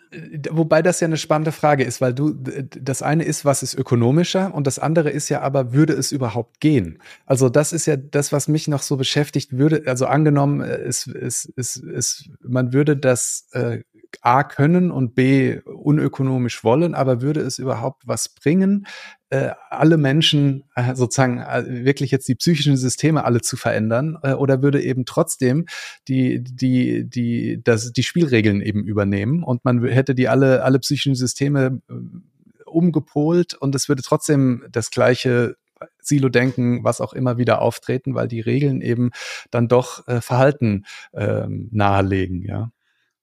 wobei 0.51 0.83
das 0.83 1.01
ja 1.01 1.07
eine 1.07 1.17
spannende 1.17 1.53
Frage 1.53 1.85
ist, 1.85 2.01
weil 2.01 2.15
du, 2.15 2.35
das 2.35 3.03
eine 3.03 3.25
ist, 3.25 3.45
was 3.45 3.63
ist 3.63 3.75
ökonomischer 3.75 4.55
und 4.55 4.67
das 4.67 4.79
andere 4.79 5.11
ist 5.11 5.29
ja 5.29 5.41
aber, 5.41 5.73
würde 5.73 5.93
es 5.93 6.13
überhaupt 6.13 6.61
gehen? 6.61 6.99
Also 7.25 7.49
das 7.49 7.73
ist 7.73 7.87
ja 7.87 7.97
das, 7.97 8.33
was 8.33 8.49
mich 8.49 8.69
noch 8.69 8.83
so 8.83 8.97
beschäftigt 8.97 9.57
würde. 9.57 9.83
Also 9.87 10.07
angenommen, 10.07 10.61
es, 10.61 11.07
es, 11.07 11.53
es, 11.57 11.77
es, 11.77 12.29
man 12.41 12.73
würde 12.73 12.97
das 12.97 13.49
äh, 13.53 13.81
A 14.21 14.45
können 14.45 14.91
und 14.91 15.15
B 15.15 15.61
unökonomisch 15.65 16.65
wollen, 16.65 16.95
aber 16.95 17.21
würde 17.23 17.41
es 17.41 17.59
überhaupt 17.59 18.03
was 18.07 18.29
bringen, 18.29 18.87
äh, 19.31 19.51
alle 19.71 19.97
Menschen 19.97 20.65
äh, 20.75 20.95
sozusagen 20.95 21.39
äh, 21.41 21.85
wirklich 21.85 22.11
jetzt 22.11 22.29
die 22.29 22.35
psychischen 22.37 22.77
Systeme 22.77 23.25
alle 23.25 23.41
zu 23.41 23.57
verändern 23.57 24.19
äh, 24.23 24.33
oder 24.35 24.63
würde 24.63 24.83
eben 24.83 25.05
trotzdem 25.05 25.67
die 26.07 26.43
die 26.43 27.09
die 27.09 27.61
das 27.63 27.93
die 27.93 28.05
Spielregeln 28.05 28.61
eben 28.61 28.85
übernehmen 28.85 29.43
und 29.43 29.65
man 29.65 29.85
hätte 29.85 30.15
die 30.15 30.29
alle 30.29 30.63
alle 30.63 30.79
psychischen 30.79 31.17
Systeme 31.17 31.81
äh, 31.89 31.95
umgepolt 32.67 33.55
und 33.55 33.75
es 33.75 33.89
würde 33.89 34.03
trotzdem 34.03 34.65
das 34.71 34.91
gleiche 34.91 35.57
Silo-Denken, 36.01 36.85
was 36.85 37.01
auch 37.01 37.13
immer 37.13 37.37
wieder 37.39 37.61
auftreten, 37.61 38.15
weil 38.15 38.29
die 38.29 38.41
Regeln 38.41 38.81
eben 38.81 39.11
dann 39.51 39.69
doch 39.69 40.07
äh, 40.09 40.21
Verhalten 40.21 40.85
ähm, 41.13 41.69
nahelegen, 41.73 42.43
ja. 42.43 42.71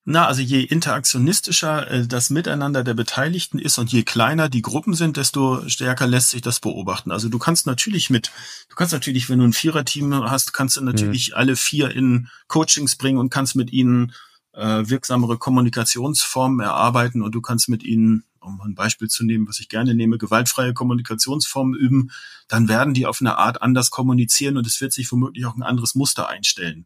Na, 0.06 0.28
also 0.28 0.42
je 0.42 0.62
interaktionistischer 0.62 1.90
äh, 1.90 2.08
das 2.08 2.30
Miteinander 2.30 2.84
der 2.84 2.94
Beteiligten 2.94 3.58
ist 3.58 3.78
und 3.78 3.92
je 3.92 4.04
kleiner 4.04 4.50
die 4.50 4.62
Gruppen 4.62 4.96
sind, 4.96 5.16
desto 5.16 5.68
stärker 5.70 6.08
lässt 6.08 6.32
sich 6.32 6.42
das 6.42 6.60
beobachten. 6.60 7.12
Also 7.12 7.30
du 7.30 7.40
kannst 7.40 7.66
natürlich 7.68 8.10
mit, 8.10 8.32
du 8.68 8.76
kannst 8.76 8.92
natürlich, 8.92 9.30
wenn 9.30 9.40
du 9.40 9.46
ein 9.46 9.54
Viererteam 9.54 10.14
hast, 10.30 10.52
kannst 10.52 10.76
du 10.76 10.82
natürlich 10.82 11.30
mhm. 11.30 11.36
alle 11.36 11.56
vier 11.56 11.92
in 11.92 12.28
Coachings 12.48 12.98
bringen 12.98 13.18
und 13.18 13.30
kannst 13.30 13.56
mit 13.56 13.72
ihnen 13.72 14.12
äh, 14.52 14.84
wirksamere 14.90 15.38
Kommunikationsformen 15.38 16.60
erarbeiten 16.60 17.22
und 17.22 17.34
du 17.34 17.42
kannst 17.42 17.70
mit 17.70 17.84
ihnen, 17.84 18.26
um 18.42 18.60
ein 18.60 18.76
Beispiel 18.76 19.08
zu 19.08 19.24
nehmen, 19.24 19.48
was 19.48 19.62
ich 19.62 19.70
gerne 19.70 19.96
nehme, 19.96 20.18
gewaltfreie 20.18 20.74
Kommunikationsformen 20.74 21.80
üben, 21.80 22.12
dann 22.50 22.68
werden 22.68 22.94
die 22.94 23.06
auf 23.06 23.22
eine 23.22 23.38
Art 23.38 23.62
anders 23.62 23.90
kommunizieren 23.90 24.58
und 24.58 24.68
es 24.68 24.82
wird 24.82 24.92
sich 24.92 25.10
womöglich 25.14 25.46
auch 25.46 25.56
ein 25.56 25.64
anderes 25.64 25.96
Muster 25.96 26.28
einstellen. 26.28 26.86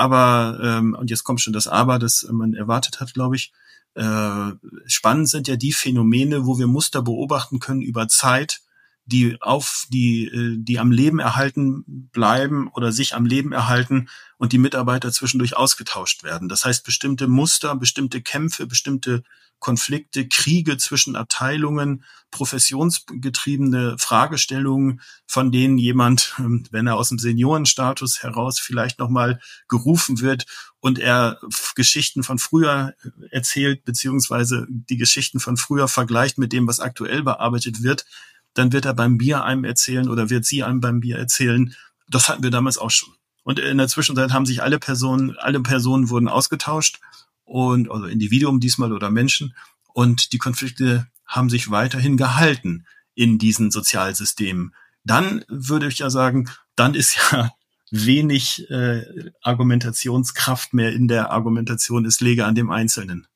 Aber, 0.00 0.58
ähm, 0.62 0.96
und 0.98 1.10
jetzt 1.10 1.24
kommt 1.24 1.42
schon 1.42 1.52
das 1.52 1.68
Aber, 1.68 1.98
das 1.98 2.26
man 2.32 2.54
erwartet 2.54 3.00
hat, 3.00 3.12
glaube 3.12 3.36
ich. 3.36 3.52
Äh, 3.94 4.52
spannend 4.86 5.28
sind 5.28 5.46
ja 5.46 5.56
die 5.56 5.74
Phänomene, 5.74 6.46
wo 6.46 6.58
wir 6.58 6.66
Muster 6.66 7.02
beobachten 7.02 7.58
können 7.58 7.82
über 7.82 8.08
Zeit, 8.08 8.62
die 9.06 9.40
auf 9.40 9.86
die 9.88 10.26
äh, 10.26 10.56
die 10.58 10.78
am 10.78 10.90
Leben 10.90 11.18
erhalten 11.18 12.08
bleiben 12.12 12.68
oder 12.74 12.92
sich 12.92 13.14
am 13.14 13.26
Leben 13.26 13.52
erhalten 13.52 14.08
und 14.38 14.52
die 14.52 14.58
Mitarbeiter 14.58 15.12
zwischendurch 15.12 15.56
ausgetauscht 15.56 16.22
werden. 16.22 16.48
Das 16.48 16.64
heißt, 16.64 16.84
bestimmte 16.84 17.28
Muster, 17.28 17.74
bestimmte 17.76 18.22
Kämpfe, 18.22 18.66
bestimmte 18.66 19.22
Konflikte, 19.60 20.26
Kriege 20.26 20.78
zwischen 20.78 21.14
Abteilungen, 21.14 22.02
professionsgetriebene 22.30 23.96
Fragestellungen, 23.98 25.02
von 25.26 25.52
denen 25.52 25.78
jemand, 25.78 26.34
wenn 26.70 26.86
er 26.86 26.96
aus 26.96 27.10
dem 27.10 27.18
Seniorenstatus 27.18 28.22
heraus 28.22 28.58
vielleicht 28.58 28.98
nochmal 28.98 29.40
gerufen 29.68 30.20
wird 30.20 30.46
und 30.80 30.98
er 30.98 31.38
Geschichten 31.76 32.22
von 32.22 32.38
früher 32.38 32.94
erzählt, 33.30 33.84
beziehungsweise 33.84 34.66
die 34.68 34.96
Geschichten 34.96 35.38
von 35.38 35.56
früher 35.56 35.86
vergleicht 35.86 36.38
mit 36.38 36.52
dem, 36.52 36.66
was 36.66 36.80
aktuell 36.80 37.22
bearbeitet 37.22 37.82
wird, 37.82 38.06
dann 38.54 38.72
wird 38.72 38.84
er 38.84 38.94
beim 38.94 39.18
Bier 39.18 39.44
einem 39.44 39.64
erzählen 39.64 40.08
oder 40.08 40.30
wird 40.30 40.44
sie 40.44 40.62
einem 40.62 40.80
beim 40.80 41.00
Bier 41.00 41.16
erzählen. 41.16 41.74
Das 42.08 42.28
hatten 42.28 42.42
wir 42.42 42.50
damals 42.50 42.78
auch 42.78 42.90
schon. 42.90 43.14
Und 43.42 43.58
in 43.58 43.78
der 43.78 43.88
Zwischenzeit 43.88 44.32
haben 44.32 44.46
sich 44.46 44.62
alle 44.62 44.78
Personen, 44.78 45.36
alle 45.38 45.60
Personen 45.60 46.10
wurden 46.10 46.28
ausgetauscht 46.28 47.00
und 47.44 47.90
also 47.90 48.06
Individuum 48.06 48.60
diesmal 48.60 48.92
oder 48.92 49.10
Menschen 49.10 49.54
und 49.92 50.32
die 50.32 50.38
Konflikte 50.38 51.08
haben 51.26 51.50
sich 51.50 51.70
weiterhin 51.70 52.16
gehalten 52.16 52.86
in 53.14 53.38
diesen 53.38 53.70
Sozialsystemen. 53.70 54.74
Dann 55.04 55.44
würde 55.48 55.88
ich 55.88 55.98
ja 55.98 56.10
sagen, 56.10 56.48
dann 56.76 56.94
ist 56.94 57.16
ja 57.32 57.50
wenig 57.90 58.70
äh, 58.70 59.30
Argumentationskraft 59.42 60.74
mehr 60.74 60.92
in 60.92 61.08
der 61.08 61.32
Argumentation, 61.32 62.04
es 62.04 62.20
lege 62.20 62.44
an 62.44 62.54
dem 62.54 62.70
Einzelnen. 62.70 63.26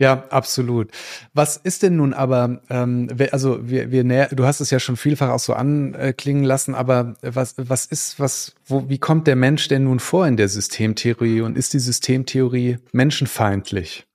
Ja, 0.00 0.24
absolut. 0.30 0.90
Was 1.34 1.58
ist 1.58 1.82
denn 1.82 1.96
nun 1.96 2.14
aber, 2.14 2.62
ähm, 2.70 3.08
also 3.32 3.68
wir, 3.68 3.90
wir 3.90 4.02
näher, 4.02 4.30
du 4.32 4.46
hast 4.46 4.60
es 4.60 4.70
ja 4.70 4.80
schon 4.80 4.96
vielfach 4.96 5.28
auch 5.28 5.38
so 5.38 5.52
anklingen 5.52 6.42
lassen, 6.42 6.74
aber 6.74 7.16
was, 7.20 7.54
was 7.58 7.84
ist, 7.84 8.18
was, 8.18 8.54
wo, 8.64 8.88
wie 8.88 8.96
kommt 8.96 9.26
der 9.26 9.36
Mensch 9.36 9.68
denn 9.68 9.84
nun 9.84 10.00
vor 10.00 10.26
in 10.26 10.38
der 10.38 10.48
Systemtheorie 10.48 11.42
und 11.42 11.58
ist 11.58 11.74
die 11.74 11.78
Systemtheorie 11.78 12.78
menschenfeindlich? 12.92 14.06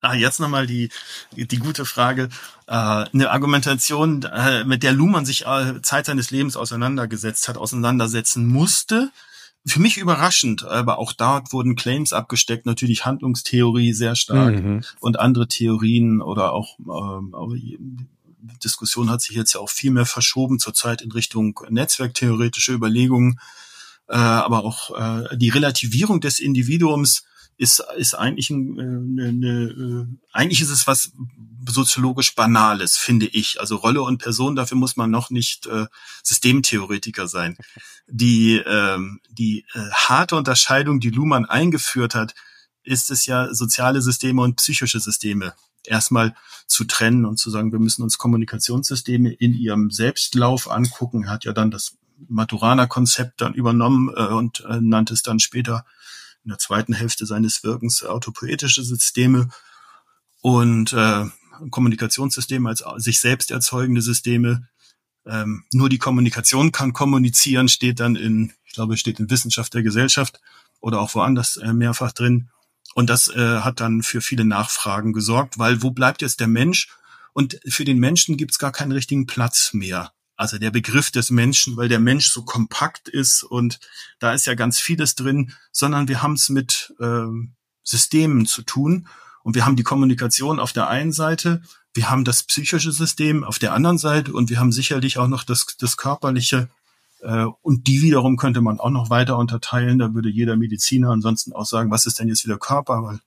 Ah, 0.00 0.14
jetzt 0.14 0.38
nochmal 0.38 0.68
die, 0.68 0.90
die 1.32 1.58
gute 1.58 1.84
Frage. 1.84 2.28
Äh, 2.68 2.72
eine 2.72 3.32
Argumentation, 3.32 4.22
äh, 4.22 4.62
mit 4.62 4.84
der 4.84 4.92
Luhmann 4.92 5.26
sich 5.26 5.44
äh, 5.44 5.82
Zeit 5.82 6.06
seines 6.06 6.30
Lebens 6.30 6.56
auseinandergesetzt 6.56 7.48
hat, 7.48 7.56
auseinandersetzen 7.56 8.46
musste, 8.46 9.10
für 9.66 9.80
mich 9.80 9.96
überraschend, 9.96 10.64
aber 10.64 10.98
auch 10.98 11.12
dort 11.12 11.52
wurden 11.52 11.74
Claims 11.74 12.12
abgesteckt, 12.12 12.66
natürlich 12.66 13.04
Handlungstheorie 13.04 13.92
sehr 13.92 14.14
stark 14.14 14.62
mhm. 14.62 14.84
und 15.00 15.18
andere 15.18 15.48
Theorien 15.48 16.22
oder 16.22 16.52
auch 16.52 16.78
ähm, 16.78 17.34
Diskussion 18.62 19.10
hat 19.10 19.22
sich 19.22 19.34
jetzt 19.34 19.54
ja 19.54 19.60
auch 19.60 19.70
viel 19.70 19.90
mehr 19.90 20.06
verschoben 20.06 20.58
zurzeit 20.58 21.02
in 21.02 21.10
Richtung 21.10 21.60
netzwerktheoretische 21.68 22.72
Überlegungen, 22.72 23.40
äh, 24.08 24.16
aber 24.16 24.64
auch 24.64 24.96
äh, 24.96 25.36
die 25.36 25.48
Relativierung 25.48 26.20
des 26.20 26.38
Individuums 26.38 27.24
ist, 27.56 27.82
ist 27.96 28.14
eigentlich 28.14 28.50
ein, 28.50 28.78
äh, 28.78 28.82
eine, 28.82 29.28
eine, 29.28 29.62
äh, 29.62 30.06
eigentlich 30.32 30.60
ist 30.60 30.70
es 30.70 30.86
was 30.86 31.12
soziologisch 31.68 32.34
Banales, 32.34 32.96
finde 32.96 33.26
ich. 33.26 33.60
Also 33.60 33.76
Rolle 33.76 34.02
und 34.02 34.18
Person, 34.18 34.56
dafür 34.56 34.76
muss 34.76 34.96
man 34.96 35.10
noch 35.10 35.30
nicht 35.30 35.66
äh, 35.66 35.86
Systemtheoretiker 36.22 37.26
sein. 37.28 37.56
Die, 38.06 38.62
ähm, 38.66 39.20
die 39.30 39.64
äh, 39.74 39.90
harte 39.92 40.36
Unterscheidung, 40.36 41.00
die 41.00 41.10
Luhmann 41.10 41.44
eingeführt 41.46 42.14
hat, 42.14 42.34
ist 42.82 43.10
es 43.10 43.26
ja, 43.26 43.52
soziale 43.52 44.00
Systeme 44.00 44.42
und 44.42 44.56
psychische 44.56 45.00
Systeme 45.00 45.54
erstmal 45.84 46.34
zu 46.66 46.84
trennen 46.84 47.24
und 47.24 47.38
zu 47.38 47.50
sagen, 47.50 47.72
wir 47.72 47.78
müssen 47.78 48.02
uns 48.02 48.18
Kommunikationssysteme 48.18 49.32
in 49.32 49.54
ihrem 49.54 49.90
Selbstlauf 49.90 50.70
angucken. 50.70 51.28
Hat 51.28 51.44
ja 51.44 51.52
dann 51.52 51.70
das 51.70 51.96
Maturana-Konzept 52.28 53.40
dann 53.40 53.54
übernommen 53.54 54.12
äh, 54.14 54.26
und 54.26 54.64
äh, 54.68 54.80
nannte 54.80 55.14
es 55.14 55.22
dann 55.22 55.40
später 55.40 55.84
in 56.46 56.50
der 56.50 56.58
zweiten 56.58 56.94
Hälfte 56.94 57.26
seines 57.26 57.64
Wirkens 57.64 58.04
autopoetische 58.04 58.84
Systeme 58.84 59.48
und 60.42 60.92
äh, 60.92 61.24
Kommunikationssysteme 61.70 62.68
als 62.68 62.84
sich 62.98 63.18
selbst 63.18 63.50
erzeugende 63.50 64.00
Systeme. 64.00 64.68
Ähm, 65.26 65.64
nur 65.72 65.88
die 65.88 65.98
Kommunikation 65.98 66.70
kann 66.70 66.92
kommunizieren, 66.92 67.68
steht 67.68 67.98
dann 67.98 68.14
in, 68.14 68.52
ich 68.64 68.74
glaube, 68.74 68.96
steht 68.96 69.18
in 69.18 69.28
Wissenschaft 69.28 69.74
der 69.74 69.82
Gesellschaft 69.82 70.40
oder 70.80 71.00
auch 71.00 71.16
woanders 71.16 71.56
äh, 71.56 71.72
mehrfach 71.72 72.12
drin. 72.12 72.48
Und 72.94 73.10
das 73.10 73.28
äh, 73.28 73.60
hat 73.60 73.80
dann 73.80 74.04
für 74.04 74.20
viele 74.20 74.44
Nachfragen 74.44 75.12
gesorgt, 75.12 75.58
weil 75.58 75.82
wo 75.82 75.90
bleibt 75.90 76.22
jetzt 76.22 76.38
der 76.38 76.48
Mensch? 76.48 76.88
Und 77.32 77.58
für 77.66 77.84
den 77.84 77.98
Menschen 77.98 78.36
gibt 78.36 78.52
es 78.52 78.58
gar 78.58 78.72
keinen 78.72 78.92
richtigen 78.92 79.26
Platz 79.26 79.72
mehr. 79.72 80.12
Also 80.36 80.58
der 80.58 80.70
Begriff 80.70 81.10
des 81.10 81.30
Menschen, 81.30 81.76
weil 81.76 81.88
der 81.88 81.98
Mensch 81.98 82.30
so 82.30 82.42
kompakt 82.42 83.08
ist 83.08 83.42
und 83.42 83.80
da 84.18 84.32
ist 84.34 84.46
ja 84.46 84.54
ganz 84.54 84.78
vieles 84.78 85.14
drin, 85.14 85.52
sondern 85.72 86.08
wir 86.08 86.22
haben 86.22 86.34
es 86.34 86.48
mit 86.48 86.94
ähm, 87.00 87.54
Systemen 87.82 88.46
zu 88.46 88.62
tun 88.62 89.08
und 89.42 89.54
wir 89.54 89.64
haben 89.64 89.76
die 89.76 89.82
Kommunikation 89.82 90.60
auf 90.60 90.72
der 90.72 90.88
einen 90.88 91.12
Seite, 91.12 91.62
wir 91.94 92.10
haben 92.10 92.24
das 92.24 92.42
psychische 92.42 92.92
System 92.92 93.44
auf 93.44 93.58
der 93.58 93.72
anderen 93.72 93.96
Seite 93.96 94.32
und 94.32 94.50
wir 94.50 94.60
haben 94.60 94.72
sicherlich 94.72 95.16
auch 95.18 95.28
noch 95.28 95.44
das, 95.44 95.66
das 95.78 95.96
körperliche 95.96 96.68
äh, 97.20 97.46
und 97.62 97.86
die 97.86 98.02
wiederum 98.02 98.36
könnte 98.36 98.60
man 98.60 98.78
auch 98.78 98.90
noch 98.90 99.10
weiter 99.10 99.38
unterteilen. 99.38 99.98
Da 99.98 100.14
würde 100.14 100.28
jeder 100.28 100.56
Mediziner 100.56 101.10
ansonsten 101.10 101.52
auch 101.52 101.64
sagen, 101.64 101.90
was 101.90 102.06
ist 102.06 102.18
denn 102.18 102.28
jetzt 102.28 102.44
wieder 102.44 102.58
Körper? 102.58 103.02
Weil 103.02 103.20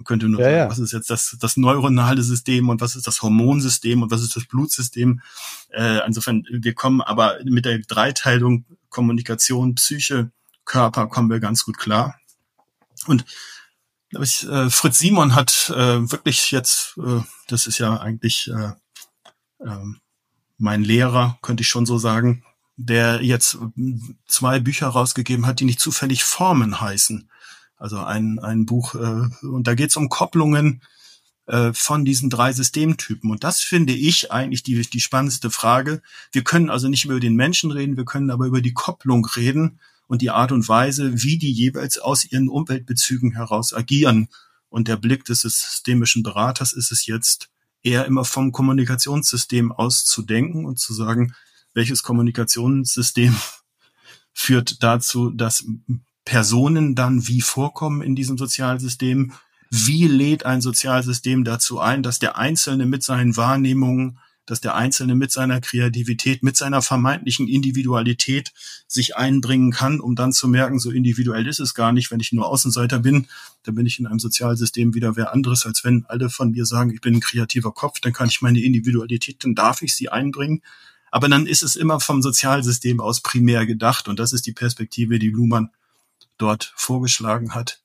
man 0.00 0.04
könnte 0.06 0.28
nur 0.30 0.40
ja, 0.40 0.46
sagen, 0.46 0.56
ja. 0.56 0.70
was 0.70 0.78
ist 0.78 0.92
jetzt 0.92 1.10
das, 1.10 1.36
das 1.38 1.58
neuronale 1.58 2.22
System 2.22 2.70
und 2.70 2.80
was 2.80 2.96
ist 2.96 3.06
das 3.06 3.20
Hormonsystem 3.20 4.00
und 4.02 4.10
was 4.10 4.22
ist 4.22 4.34
das 4.34 4.46
Blutsystem. 4.46 5.20
Äh, 5.68 6.00
insofern, 6.06 6.42
wir 6.50 6.72
kommen 6.72 7.02
aber 7.02 7.38
mit 7.44 7.66
der 7.66 7.80
Dreiteilung 7.80 8.64
Kommunikation, 8.88 9.74
Psyche, 9.74 10.30
Körper 10.64 11.06
kommen 11.06 11.28
wir 11.28 11.38
ganz 11.38 11.64
gut 11.64 11.76
klar. 11.76 12.18
Und 13.06 13.26
Ich, 14.22 14.48
äh, 14.48 14.70
Fritz 14.70 14.98
Simon 14.98 15.34
hat 15.34 15.70
äh, 15.70 16.10
wirklich 16.10 16.50
jetzt, 16.50 16.98
äh, 16.98 17.20
das 17.46 17.66
ist 17.66 17.78
ja 17.78 18.00
eigentlich 18.00 18.50
äh, 18.50 18.72
äh, 19.64 19.84
mein 20.56 20.82
Lehrer, 20.82 21.38
könnte 21.42 21.60
ich 21.60 21.68
schon 21.68 21.86
so 21.86 21.98
sagen, 21.98 22.42
der 22.76 23.22
jetzt 23.22 23.58
zwei 24.26 24.60
Bücher 24.60 24.88
rausgegeben 24.88 25.46
hat, 25.46 25.60
die 25.60 25.66
nicht 25.66 25.78
zufällig 25.78 26.24
Formen 26.24 26.80
heißen. 26.80 27.30
Also 27.80 27.98
ein, 27.98 28.38
ein 28.38 28.66
Buch, 28.66 28.94
äh, 28.94 29.46
und 29.46 29.66
da 29.66 29.74
geht 29.74 29.90
es 29.90 29.96
um 29.96 30.08
Kopplungen 30.08 30.82
äh, 31.46 31.72
von 31.72 32.04
diesen 32.04 32.30
drei 32.30 32.52
Systemtypen. 32.52 33.30
Und 33.30 33.42
das 33.42 33.60
finde 33.60 33.94
ich 33.94 34.30
eigentlich 34.30 34.62
die, 34.62 34.80
die 34.82 35.00
spannendste 35.00 35.50
Frage. 35.50 36.02
Wir 36.30 36.44
können 36.44 36.70
also 36.70 36.88
nicht 36.88 37.06
über 37.06 37.18
den 37.18 37.34
Menschen 37.34 37.70
reden, 37.70 37.96
wir 37.96 38.04
können 38.04 38.30
aber 38.30 38.46
über 38.46 38.60
die 38.60 38.74
Kopplung 38.74 39.24
reden 39.24 39.80
und 40.06 40.22
die 40.22 40.30
Art 40.30 40.52
und 40.52 40.68
Weise, 40.68 41.22
wie 41.22 41.38
die 41.38 41.52
jeweils 41.52 41.98
aus 41.98 42.24
ihren 42.24 42.48
Umweltbezügen 42.48 43.32
heraus 43.32 43.72
agieren. 43.72 44.28
Und 44.68 44.86
der 44.86 44.96
Blick 44.96 45.24
des 45.24 45.40
systemischen 45.40 46.22
Beraters 46.22 46.72
ist 46.72 46.92
es 46.92 47.06
jetzt, 47.06 47.48
eher 47.82 48.04
immer 48.04 48.24
vom 48.24 48.52
Kommunikationssystem 48.52 49.72
aus 49.72 50.04
zu 50.04 50.22
denken 50.22 50.66
und 50.66 50.78
zu 50.78 50.92
sagen, 50.92 51.34
welches 51.72 52.02
Kommunikationssystem 52.02 53.34
führt 54.32 54.82
dazu, 54.82 55.30
dass 55.30 55.64
Personen 56.30 56.94
dann 56.94 57.26
wie 57.26 57.40
vorkommen 57.40 58.02
in 58.02 58.14
diesem 58.14 58.38
Sozialsystem? 58.38 59.32
Wie 59.68 60.06
lädt 60.06 60.46
ein 60.46 60.60
Sozialsystem 60.60 61.42
dazu 61.42 61.80
ein, 61.80 62.04
dass 62.04 62.20
der 62.20 62.38
Einzelne 62.38 62.86
mit 62.86 63.02
seinen 63.02 63.36
Wahrnehmungen, 63.36 64.20
dass 64.46 64.60
der 64.60 64.76
Einzelne 64.76 65.16
mit 65.16 65.32
seiner 65.32 65.60
Kreativität, 65.60 66.44
mit 66.44 66.56
seiner 66.56 66.82
vermeintlichen 66.82 67.48
Individualität 67.48 68.52
sich 68.86 69.16
einbringen 69.16 69.72
kann, 69.72 69.98
um 69.98 70.14
dann 70.14 70.32
zu 70.32 70.46
merken, 70.46 70.78
so 70.78 70.92
individuell 70.92 71.48
ist 71.48 71.58
es 71.58 71.74
gar 71.74 71.90
nicht, 71.90 72.12
wenn 72.12 72.20
ich 72.20 72.30
nur 72.30 72.46
Außenseiter 72.46 73.00
bin, 73.00 73.26
dann 73.64 73.74
bin 73.74 73.86
ich 73.86 73.98
in 73.98 74.06
einem 74.06 74.20
Sozialsystem 74.20 74.94
wieder 74.94 75.16
wer 75.16 75.32
anderes, 75.32 75.66
als 75.66 75.82
wenn 75.82 76.04
alle 76.06 76.30
von 76.30 76.52
mir 76.52 76.64
sagen, 76.64 76.92
ich 76.94 77.00
bin 77.00 77.16
ein 77.16 77.20
kreativer 77.20 77.72
Kopf, 77.72 77.98
dann 77.98 78.12
kann 78.12 78.28
ich 78.28 78.40
meine 78.40 78.60
Individualität, 78.60 79.42
dann 79.42 79.56
darf 79.56 79.82
ich 79.82 79.96
sie 79.96 80.10
einbringen. 80.10 80.62
Aber 81.10 81.28
dann 81.28 81.48
ist 81.48 81.64
es 81.64 81.74
immer 81.74 81.98
vom 81.98 82.22
Sozialsystem 82.22 83.00
aus 83.00 83.20
primär 83.20 83.66
gedacht 83.66 84.06
und 84.06 84.20
das 84.20 84.32
ist 84.32 84.46
die 84.46 84.52
Perspektive, 84.52 85.18
die 85.18 85.30
Luhmann 85.30 85.70
dort 86.40 86.72
vorgeschlagen 86.76 87.54
hat. 87.54 87.82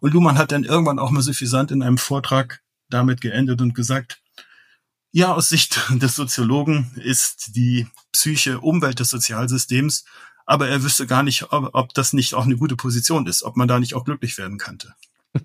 Und 0.00 0.14
Luhmann 0.14 0.38
hat 0.38 0.52
dann 0.52 0.64
irgendwann 0.64 0.98
auch 0.98 1.10
mal 1.10 1.22
suffisant 1.22 1.70
in 1.70 1.82
einem 1.82 1.98
Vortrag 1.98 2.62
damit 2.88 3.20
geendet 3.20 3.60
und 3.60 3.74
gesagt, 3.74 4.20
ja, 5.10 5.34
aus 5.34 5.48
Sicht 5.48 5.80
des 5.90 6.16
Soziologen 6.16 6.92
ist 6.96 7.56
die 7.56 7.86
Psyche 8.12 8.60
Umwelt 8.60 9.00
des 9.00 9.10
Sozialsystems, 9.10 10.04
aber 10.46 10.68
er 10.68 10.82
wüsste 10.82 11.06
gar 11.06 11.22
nicht, 11.22 11.52
ob, 11.52 11.70
ob 11.74 11.94
das 11.94 12.12
nicht 12.12 12.34
auch 12.34 12.44
eine 12.44 12.56
gute 12.56 12.76
Position 12.76 13.26
ist, 13.26 13.42
ob 13.42 13.56
man 13.56 13.68
da 13.68 13.78
nicht 13.78 13.94
auch 13.94 14.04
glücklich 14.04 14.38
werden 14.38 14.58
könnte. 14.58 14.94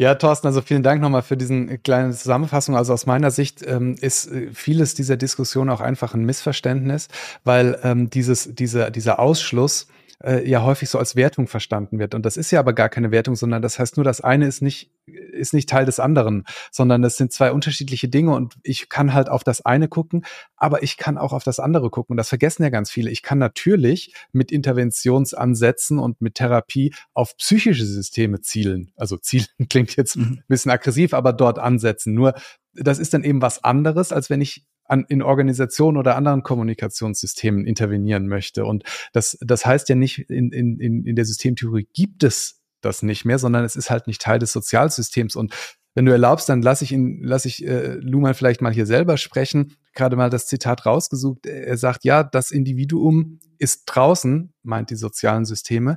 Ja, 0.00 0.14
Thorsten, 0.14 0.46
also 0.46 0.60
vielen 0.60 0.84
Dank 0.84 1.02
nochmal 1.02 1.22
für 1.22 1.36
diesen 1.36 1.82
kleinen 1.82 2.12
Zusammenfassung. 2.12 2.76
Also 2.76 2.92
aus 2.92 3.06
meiner 3.06 3.32
Sicht 3.32 3.64
ähm, 3.66 3.96
ist 4.00 4.30
äh, 4.30 4.52
vieles 4.54 4.94
dieser 4.94 5.16
Diskussion 5.16 5.68
auch 5.68 5.80
einfach 5.80 6.14
ein 6.14 6.24
Missverständnis, 6.24 7.08
weil 7.42 7.80
ähm, 7.82 8.08
dieses, 8.08 8.54
dieser, 8.54 8.92
dieser 8.92 9.18
Ausschluss 9.18 9.88
äh, 10.24 10.48
ja 10.48 10.62
häufig 10.62 10.88
so 10.88 10.98
als 10.98 11.16
Wertung 11.16 11.46
verstanden 11.46 11.98
wird. 11.98 12.14
Und 12.14 12.26
das 12.26 12.36
ist 12.36 12.50
ja 12.50 12.60
aber 12.60 12.72
gar 12.72 12.88
keine 12.88 13.10
Wertung, 13.10 13.36
sondern 13.36 13.62
das 13.62 13.78
heißt 13.78 13.96
nur, 13.96 14.04
das 14.04 14.20
eine 14.20 14.46
ist 14.46 14.62
nicht, 14.62 14.90
ist 15.06 15.54
nicht 15.54 15.68
Teil 15.68 15.86
des 15.86 16.00
anderen, 16.00 16.44
sondern 16.70 17.02
das 17.02 17.16
sind 17.16 17.32
zwei 17.32 17.52
unterschiedliche 17.52 18.08
Dinge 18.08 18.34
und 18.34 18.56
ich 18.62 18.88
kann 18.88 19.14
halt 19.14 19.28
auf 19.28 19.44
das 19.44 19.64
eine 19.64 19.88
gucken, 19.88 20.24
aber 20.56 20.82
ich 20.82 20.96
kann 20.96 21.18
auch 21.18 21.32
auf 21.32 21.44
das 21.44 21.60
andere 21.60 21.90
gucken. 21.90 22.14
Und 22.14 22.16
das 22.16 22.28
vergessen 22.28 22.62
ja 22.62 22.70
ganz 22.70 22.90
viele. 22.90 23.10
Ich 23.10 23.22
kann 23.22 23.38
natürlich 23.38 24.14
mit 24.32 24.50
Interventionsansätzen 24.50 25.98
und 25.98 26.20
mit 26.20 26.34
Therapie 26.34 26.94
auf 27.14 27.36
psychische 27.36 27.86
Systeme 27.86 28.40
zielen. 28.40 28.92
Also 28.96 29.16
zielen 29.16 29.46
klingt 29.70 29.96
jetzt 29.96 30.16
ein 30.16 30.22
mhm. 30.22 30.42
bisschen 30.48 30.70
aggressiv, 30.70 31.14
aber 31.14 31.32
dort 31.32 31.58
ansetzen. 31.58 32.14
Nur 32.14 32.34
das 32.74 32.98
ist 32.98 33.14
dann 33.14 33.24
eben 33.24 33.42
was 33.42 33.64
anderes, 33.64 34.12
als 34.12 34.30
wenn 34.30 34.40
ich 34.40 34.66
an, 34.88 35.04
in 35.08 35.22
Organisationen 35.22 35.96
oder 35.96 36.16
anderen 36.16 36.42
Kommunikationssystemen 36.42 37.66
intervenieren 37.66 38.26
möchte. 38.26 38.64
Und 38.64 38.84
das, 39.12 39.38
das 39.40 39.64
heißt 39.64 39.88
ja 39.88 39.94
nicht, 39.94 40.30
in, 40.30 40.50
in, 40.50 41.04
in 41.04 41.16
der 41.16 41.24
Systemtheorie 41.24 41.86
gibt 41.92 42.24
es 42.24 42.62
das 42.80 43.02
nicht 43.02 43.24
mehr, 43.24 43.38
sondern 43.38 43.64
es 43.64 43.76
ist 43.76 43.90
halt 43.90 44.06
nicht 44.06 44.22
Teil 44.22 44.38
des 44.38 44.52
Sozialsystems. 44.52 45.36
Und 45.36 45.54
wenn 45.94 46.04
du 46.04 46.12
erlaubst, 46.12 46.48
dann 46.48 46.62
lasse 46.62 46.84
ich 46.84 46.92
ihn, 46.92 47.22
lasse 47.24 47.48
ich 47.48 47.66
äh, 47.66 47.94
Luhmann 47.94 48.34
vielleicht 48.34 48.60
mal 48.62 48.72
hier 48.72 48.86
selber 48.86 49.16
sprechen. 49.16 49.76
Gerade 49.94 50.14
mal 50.16 50.30
das 50.30 50.46
Zitat 50.46 50.86
rausgesucht. 50.86 51.44
Er 51.44 51.76
sagt, 51.76 52.04
ja, 52.04 52.22
das 52.22 52.50
Individuum 52.52 53.40
ist 53.58 53.84
draußen, 53.86 54.52
meint 54.62 54.90
die 54.90 54.96
sozialen 54.96 55.44
Systeme. 55.44 55.96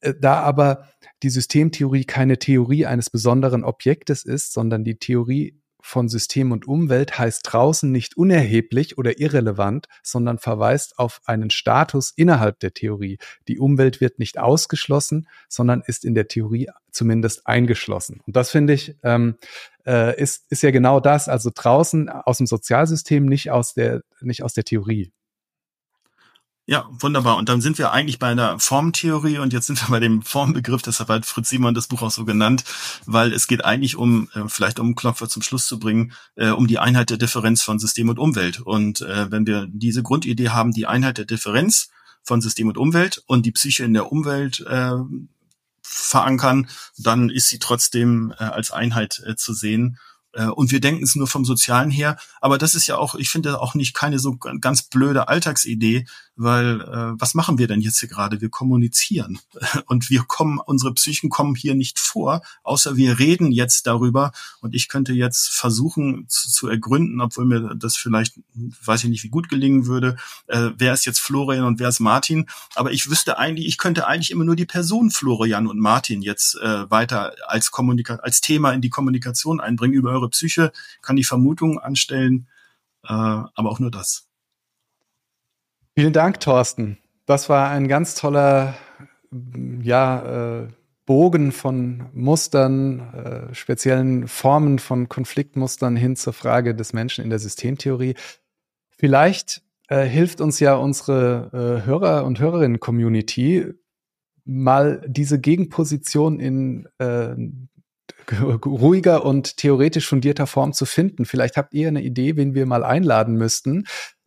Äh, 0.00 0.14
da 0.20 0.40
aber 0.40 0.88
die 1.22 1.30
Systemtheorie 1.30 2.04
keine 2.04 2.38
Theorie 2.38 2.86
eines 2.86 3.08
besonderen 3.08 3.62
Objektes 3.62 4.24
ist, 4.24 4.52
sondern 4.52 4.82
die 4.82 4.98
Theorie 4.98 5.60
von 5.86 6.08
System 6.08 6.50
und 6.50 6.66
Umwelt 6.66 7.16
heißt 7.16 7.42
draußen 7.44 7.90
nicht 7.90 8.16
unerheblich 8.16 8.98
oder 8.98 9.20
irrelevant, 9.20 9.86
sondern 10.02 10.38
verweist 10.38 10.98
auf 10.98 11.20
einen 11.26 11.50
Status 11.50 12.12
innerhalb 12.16 12.58
der 12.58 12.74
Theorie. 12.74 13.18
Die 13.46 13.60
Umwelt 13.60 14.00
wird 14.00 14.18
nicht 14.18 14.36
ausgeschlossen, 14.36 15.28
sondern 15.48 15.82
ist 15.86 16.04
in 16.04 16.16
der 16.16 16.26
Theorie 16.26 16.68
zumindest 16.90 17.46
eingeschlossen. 17.46 18.20
Und 18.26 18.34
das 18.34 18.50
finde 18.50 18.72
ich 18.72 18.96
ähm, 19.04 19.36
äh, 19.86 20.20
ist, 20.20 20.50
ist 20.50 20.64
ja 20.64 20.72
genau 20.72 20.98
das, 20.98 21.28
also 21.28 21.50
draußen 21.54 22.08
aus 22.08 22.38
dem 22.38 22.48
Sozialsystem, 22.48 23.24
nicht 23.24 23.52
aus 23.52 23.74
der, 23.74 24.02
nicht 24.20 24.42
aus 24.42 24.54
der 24.54 24.64
Theorie. 24.64 25.12
Ja, 26.68 26.90
wunderbar. 26.90 27.36
Und 27.36 27.48
dann 27.48 27.60
sind 27.60 27.78
wir 27.78 27.92
eigentlich 27.92 28.18
bei 28.18 28.26
einer 28.26 28.58
Formtheorie 28.58 29.38
und 29.38 29.52
jetzt 29.52 29.68
sind 29.68 29.80
wir 29.80 29.88
bei 29.88 30.00
dem 30.00 30.22
Formbegriff, 30.22 30.82
deshalb 30.82 31.08
hat 31.10 31.24
Fritz 31.24 31.48
Simon 31.48 31.74
das 31.74 31.86
Buch 31.86 32.02
auch 32.02 32.10
so 32.10 32.24
genannt, 32.24 32.64
weil 33.06 33.32
es 33.32 33.46
geht 33.46 33.64
eigentlich 33.64 33.94
um, 33.94 34.28
äh, 34.34 34.48
vielleicht 34.48 34.80
um 34.80 34.96
Klopfer 34.96 35.28
zum 35.28 35.42
Schluss 35.42 35.68
zu 35.68 35.78
bringen, 35.78 36.12
äh, 36.34 36.48
um 36.50 36.66
die 36.66 36.80
Einheit 36.80 37.10
der 37.10 37.18
Differenz 37.18 37.62
von 37.62 37.78
System 37.78 38.08
und 38.08 38.18
Umwelt. 38.18 38.60
Und 38.60 39.00
äh, 39.00 39.30
wenn 39.30 39.46
wir 39.46 39.68
diese 39.68 40.02
Grundidee 40.02 40.48
haben, 40.48 40.72
die 40.72 40.86
Einheit 40.86 41.18
der 41.18 41.24
Differenz 41.24 41.88
von 42.24 42.40
System 42.40 42.66
und 42.66 42.78
Umwelt 42.78 43.22
und 43.26 43.46
die 43.46 43.52
Psyche 43.52 43.84
in 43.84 43.94
der 43.94 44.10
Umwelt 44.10 44.66
verankern, 45.82 46.68
dann 46.98 47.30
ist 47.30 47.48
sie 47.48 47.60
trotzdem 47.60 48.34
als 48.36 48.72
Einheit 48.72 49.22
zu 49.36 49.54
sehen 49.54 49.98
und 50.44 50.70
wir 50.70 50.80
denken 50.80 51.02
es 51.02 51.14
nur 51.16 51.26
vom 51.26 51.44
Sozialen 51.44 51.90
her. 51.90 52.18
Aber 52.40 52.58
das 52.58 52.74
ist 52.74 52.86
ja 52.86 52.96
auch, 52.96 53.14
ich 53.14 53.30
finde 53.30 53.60
auch 53.60 53.74
nicht 53.74 53.94
keine 53.94 54.18
so 54.18 54.36
ganz 54.36 54.82
blöde 54.82 55.28
Alltagsidee, 55.28 56.04
weil 56.36 56.82
äh, 56.82 57.20
was 57.20 57.34
machen 57.34 57.58
wir 57.58 57.66
denn 57.66 57.80
jetzt 57.80 57.98
hier 57.98 58.08
gerade? 58.08 58.40
Wir 58.40 58.50
kommunizieren 58.50 59.40
und 59.86 60.10
wir 60.10 60.22
kommen, 60.22 60.58
unsere 60.58 60.92
Psychen 60.94 61.30
kommen 61.30 61.54
hier 61.54 61.74
nicht 61.74 61.98
vor, 61.98 62.42
außer 62.62 62.96
wir 62.96 63.18
reden 63.18 63.50
jetzt 63.50 63.86
darüber 63.86 64.32
und 64.60 64.74
ich 64.74 64.88
könnte 64.88 65.14
jetzt 65.14 65.48
versuchen 65.48 66.26
zu, 66.28 66.50
zu 66.50 66.68
ergründen, 66.68 67.20
obwohl 67.20 67.46
mir 67.46 67.74
das 67.74 67.96
vielleicht, 67.96 68.38
weiß 68.54 69.04
ich 69.04 69.10
nicht, 69.10 69.24
wie 69.24 69.30
gut 69.30 69.48
gelingen 69.48 69.86
würde, 69.86 70.16
äh, 70.46 70.70
wer 70.76 70.92
ist 70.92 71.06
jetzt 71.06 71.20
Florian 71.20 71.64
und 71.64 71.80
wer 71.80 71.88
ist 71.88 72.00
Martin, 72.00 72.46
aber 72.74 72.92
ich 72.92 73.10
wüsste 73.10 73.38
eigentlich, 73.38 73.66
ich 73.66 73.78
könnte 73.78 74.06
eigentlich 74.06 74.30
immer 74.30 74.44
nur 74.44 74.56
die 74.56 74.66
Person 74.66 75.10
Florian 75.10 75.66
und 75.66 75.80
Martin 75.80 76.20
jetzt 76.20 76.56
äh, 76.56 76.90
weiter 76.90 77.34
als 77.46 77.70
Kommunika 77.70 78.16
als 78.16 78.40
Thema 78.42 78.72
in 78.72 78.82
die 78.82 78.90
Kommunikation 78.90 79.60
einbringen 79.60 79.94
über 79.94 80.10
eure 80.10 80.25
Psyche, 80.28 80.72
kann 81.02 81.16
die 81.16 81.24
Vermutung 81.24 81.78
anstellen, 81.78 82.48
äh, 83.04 83.12
aber 83.12 83.70
auch 83.70 83.78
nur 83.78 83.90
das. 83.90 84.28
Vielen 85.94 86.12
Dank, 86.12 86.40
Thorsten. 86.40 86.98
Das 87.24 87.48
war 87.48 87.70
ein 87.70 87.88
ganz 87.88 88.14
toller, 88.14 88.74
ja, 89.82 90.62
äh, 90.62 90.68
Bogen 91.06 91.52
von 91.52 92.06
Mustern, 92.12 93.00
äh, 93.14 93.54
speziellen 93.54 94.26
Formen 94.26 94.80
von 94.80 95.08
Konfliktmustern 95.08 95.94
hin 95.94 96.16
zur 96.16 96.32
Frage 96.32 96.74
des 96.74 96.92
Menschen 96.92 97.22
in 97.22 97.30
der 97.30 97.38
Systemtheorie. 97.38 98.16
Vielleicht 98.90 99.62
äh, 99.88 100.04
hilft 100.04 100.40
uns 100.40 100.58
ja 100.58 100.74
unsere 100.74 101.82
äh, 101.84 101.86
Hörer 101.86 102.24
und 102.24 102.40
Hörerinnen-Community 102.40 103.72
mal 104.44 105.04
diese 105.06 105.40
Gegenposition 105.40 106.40
in 106.40 106.88
äh, 106.98 107.36
ruhiger 108.30 109.24
und 109.24 109.56
theoretisch 109.56 110.08
fundierter 110.08 110.46
Form 110.46 110.72
zu 110.72 110.84
finden. 110.84 111.24
Vielleicht 111.24 111.56
habt 111.56 111.74
ihr 111.74 111.88
eine 111.88 112.02
Idee, 112.02 112.36
wen 112.36 112.54
wir 112.54 112.66
mal 112.66 112.84
einladen 112.84 113.36
müssten, 113.36 113.84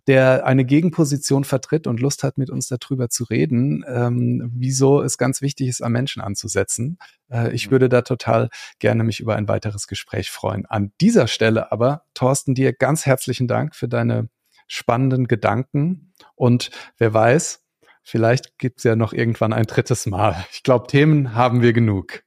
der 0.10 0.46
eine 0.48 0.66
Gegenposition 0.66 1.44
vertritt 1.44 1.86
und 1.86 2.00
Lust 2.00 2.24
hat, 2.24 2.40
mit 2.40 2.50
uns 2.50 2.68
darüber 2.68 3.10
zu 3.10 3.26
reden, 3.26 3.84
ähm, 3.88 4.52
wieso 4.56 5.04
es 5.04 5.20
ganz 5.20 5.42
wichtig 5.44 5.68
ist, 5.68 5.84
am 5.84 5.92
Menschen 5.92 6.20
anzusetzen. 6.22 6.98
Äh, 7.30 7.54
ich 7.54 7.68
mhm. 7.68 7.72
würde 7.72 7.90
da 7.90 8.02
total 8.02 8.50
gerne 8.80 9.04
mich 9.04 9.20
über 9.20 9.36
ein 9.36 9.48
weiteres 9.48 9.86
Gespräch 9.86 10.32
freuen. 10.32 10.66
An 10.66 10.92
dieser 11.00 11.28
Stelle 11.28 11.72
aber, 11.72 12.06
Thorsten, 12.16 12.56
dir 12.56 12.74
ganz 12.74 13.06
herzlichen 13.06 13.48
Dank 13.48 13.76
für 13.76 13.88
deine 13.88 14.30
spannenden 14.68 15.28
Gedanken 15.28 16.14
und 16.34 16.72
wer 16.98 17.14
weiß, 17.14 17.64
vielleicht 18.02 18.58
gibt 18.58 18.80
es 18.80 18.86
ja 18.86 18.96
noch 18.96 19.14
irgendwann 19.14 19.54
ein 19.54 19.66
drittes 19.66 20.08
Mal. 20.08 20.44
Ich 20.52 20.64
glaube, 20.64 20.88
Themen 20.88 21.36
haben 21.36 21.62
wir 21.62 21.74
genug. 21.74 22.24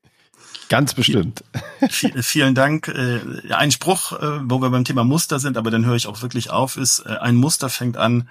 Ganz 0.72 0.94
bestimmt. 0.94 1.44
Vielen, 1.90 2.22
vielen 2.22 2.54
Dank. 2.54 2.88
Äh, 2.88 3.20
ein 3.52 3.70
Spruch, 3.70 4.12
äh, 4.12 4.40
wo 4.44 4.62
wir 4.62 4.70
beim 4.70 4.84
Thema 4.84 5.04
Muster 5.04 5.38
sind, 5.38 5.58
aber 5.58 5.70
dann 5.70 5.84
höre 5.84 5.96
ich 5.96 6.06
auch 6.06 6.22
wirklich 6.22 6.48
auf, 6.48 6.78
ist, 6.78 7.00
äh, 7.00 7.18
ein 7.20 7.36
Muster 7.36 7.68
fängt 7.68 7.98
an, 7.98 8.28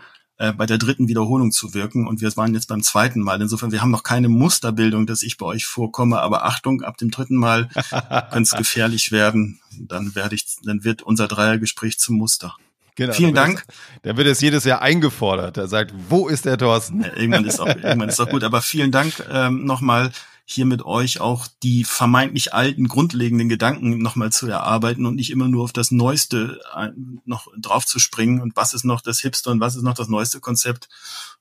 bei 0.58 0.66
der 0.66 0.80
dritten 0.80 1.08
Wiederholung 1.08 1.52
zu 1.52 1.76
wirken. 1.76 2.08
Und 2.08 2.20
wir 2.20 2.36
waren 2.36 2.56
jetzt 2.56 2.66
beim 2.68 2.82
zweiten 2.82 3.22
Mal. 3.22 3.40
Insofern, 3.40 3.72
wir 3.72 3.84
haben 3.84 3.92
noch 3.92 4.02
keine 4.02 4.28
Musterbildung, 4.28 5.06
dass 5.06 5.22
ich 5.22 5.38
bei 5.38 5.46
euch 5.46 5.68
vorkomme. 5.68 6.20
Aber 6.20 6.46
Achtung, 6.46 6.82
ab 6.82 6.98
dem 6.98 7.12
dritten 7.12 7.36
Mal 7.36 7.70
könnte 8.32 8.42
es 8.42 8.52
gefährlich 8.54 9.12
werden. 9.12 9.60
Dann 9.78 10.16
werde 10.16 10.34
ich, 10.34 10.48
dann 10.64 10.84
wird 10.84 11.04
unser 11.04 11.28
Dreiergespräch 11.28 12.00
zum 12.00 12.16
Muster. 12.18 12.56
Genau, 12.96 13.14
Vielen 13.14 13.36
Dank. 13.36 13.66
Es, 13.68 14.02
der 14.04 14.18
wird 14.18 14.26
es 14.26 14.42
jedes 14.42 14.64
Jahr 14.64 14.82
eingefordert. 14.82 15.58
Er 15.58 15.68
sagt, 15.68 15.94
wo 16.10 16.28
ist 16.28 16.46
der 16.46 16.58
Thorsten? 16.58 17.02
Ja, 17.02 17.16
irgendwann 17.16 17.46
ist 17.46 17.60
auch, 17.60 17.68
irgendwann 17.68 18.10
ist 18.10 18.20
auch 18.20 18.30
gut. 18.30 18.44
Aber 18.44 18.64
vielen 18.64 18.92
Dank 18.92 19.24
ähm, 19.32 19.66
nochmal 19.66 20.12
hier 20.52 20.66
mit 20.66 20.84
euch 20.84 21.20
auch 21.20 21.48
die 21.64 21.84
vermeintlich 21.84 22.54
alten, 22.54 22.88
grundlegenden 22.88 23.50
Gedanken 23.50 23.98
nochmal 24.00 24.32
zu 24.32 24.48
erarbeiten 24.48 25.06
und 25.06 25.16
nicht 25.16 25.32
immer 25.32 25.48
nur 25.48 25.64
auf 25.64 25.74
das 25.74 25.92
Neueste 25.92 26.60
äh, 26.76 26.90
noch 27.26 27.48
drauf 27.58 27.86
zu 27.86 28.00
springen 28.00 28.42
und 28.42 28.56
was 28.56 28.74
ist 28.74 28.84
noch 28.84 29.02
das 29.02 29.20
Hipster 29.22 29.52
und 29.52 29.60
was 29.60 29.76
ist 29.76 29.84
noch 29.84 29.94
das 29.94 30.08
neueste 30.10 30.40
Konzept, 30.40 30.90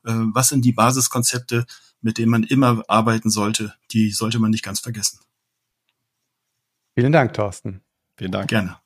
äh, 0.04 0.12
was 0.12 0.48
sind 0.48 0.64
die 0.64 0.72
Basiskonzepte, 0.72 1.66
mit 2.00 2.18
denen 2.18 2.30
man 2.30 2.44
immer 2.44 2.82
arbeiten 2.88 3.30
sollte, 3.30 3.74
die 3.90 4.10
sollte 4.10 4.38
man 4.38 4.50
nicht 4.50 4.64
ganz 4.64 4.80
vergessen. 4.80 5.20
Vielen 6.94 7.12
Dank, 7.12 7.34
Thorsten. 7.34 7.82
Vielen 8.16 8.32
Dank. 8.32 8.48
Gerne. 8.48 8.76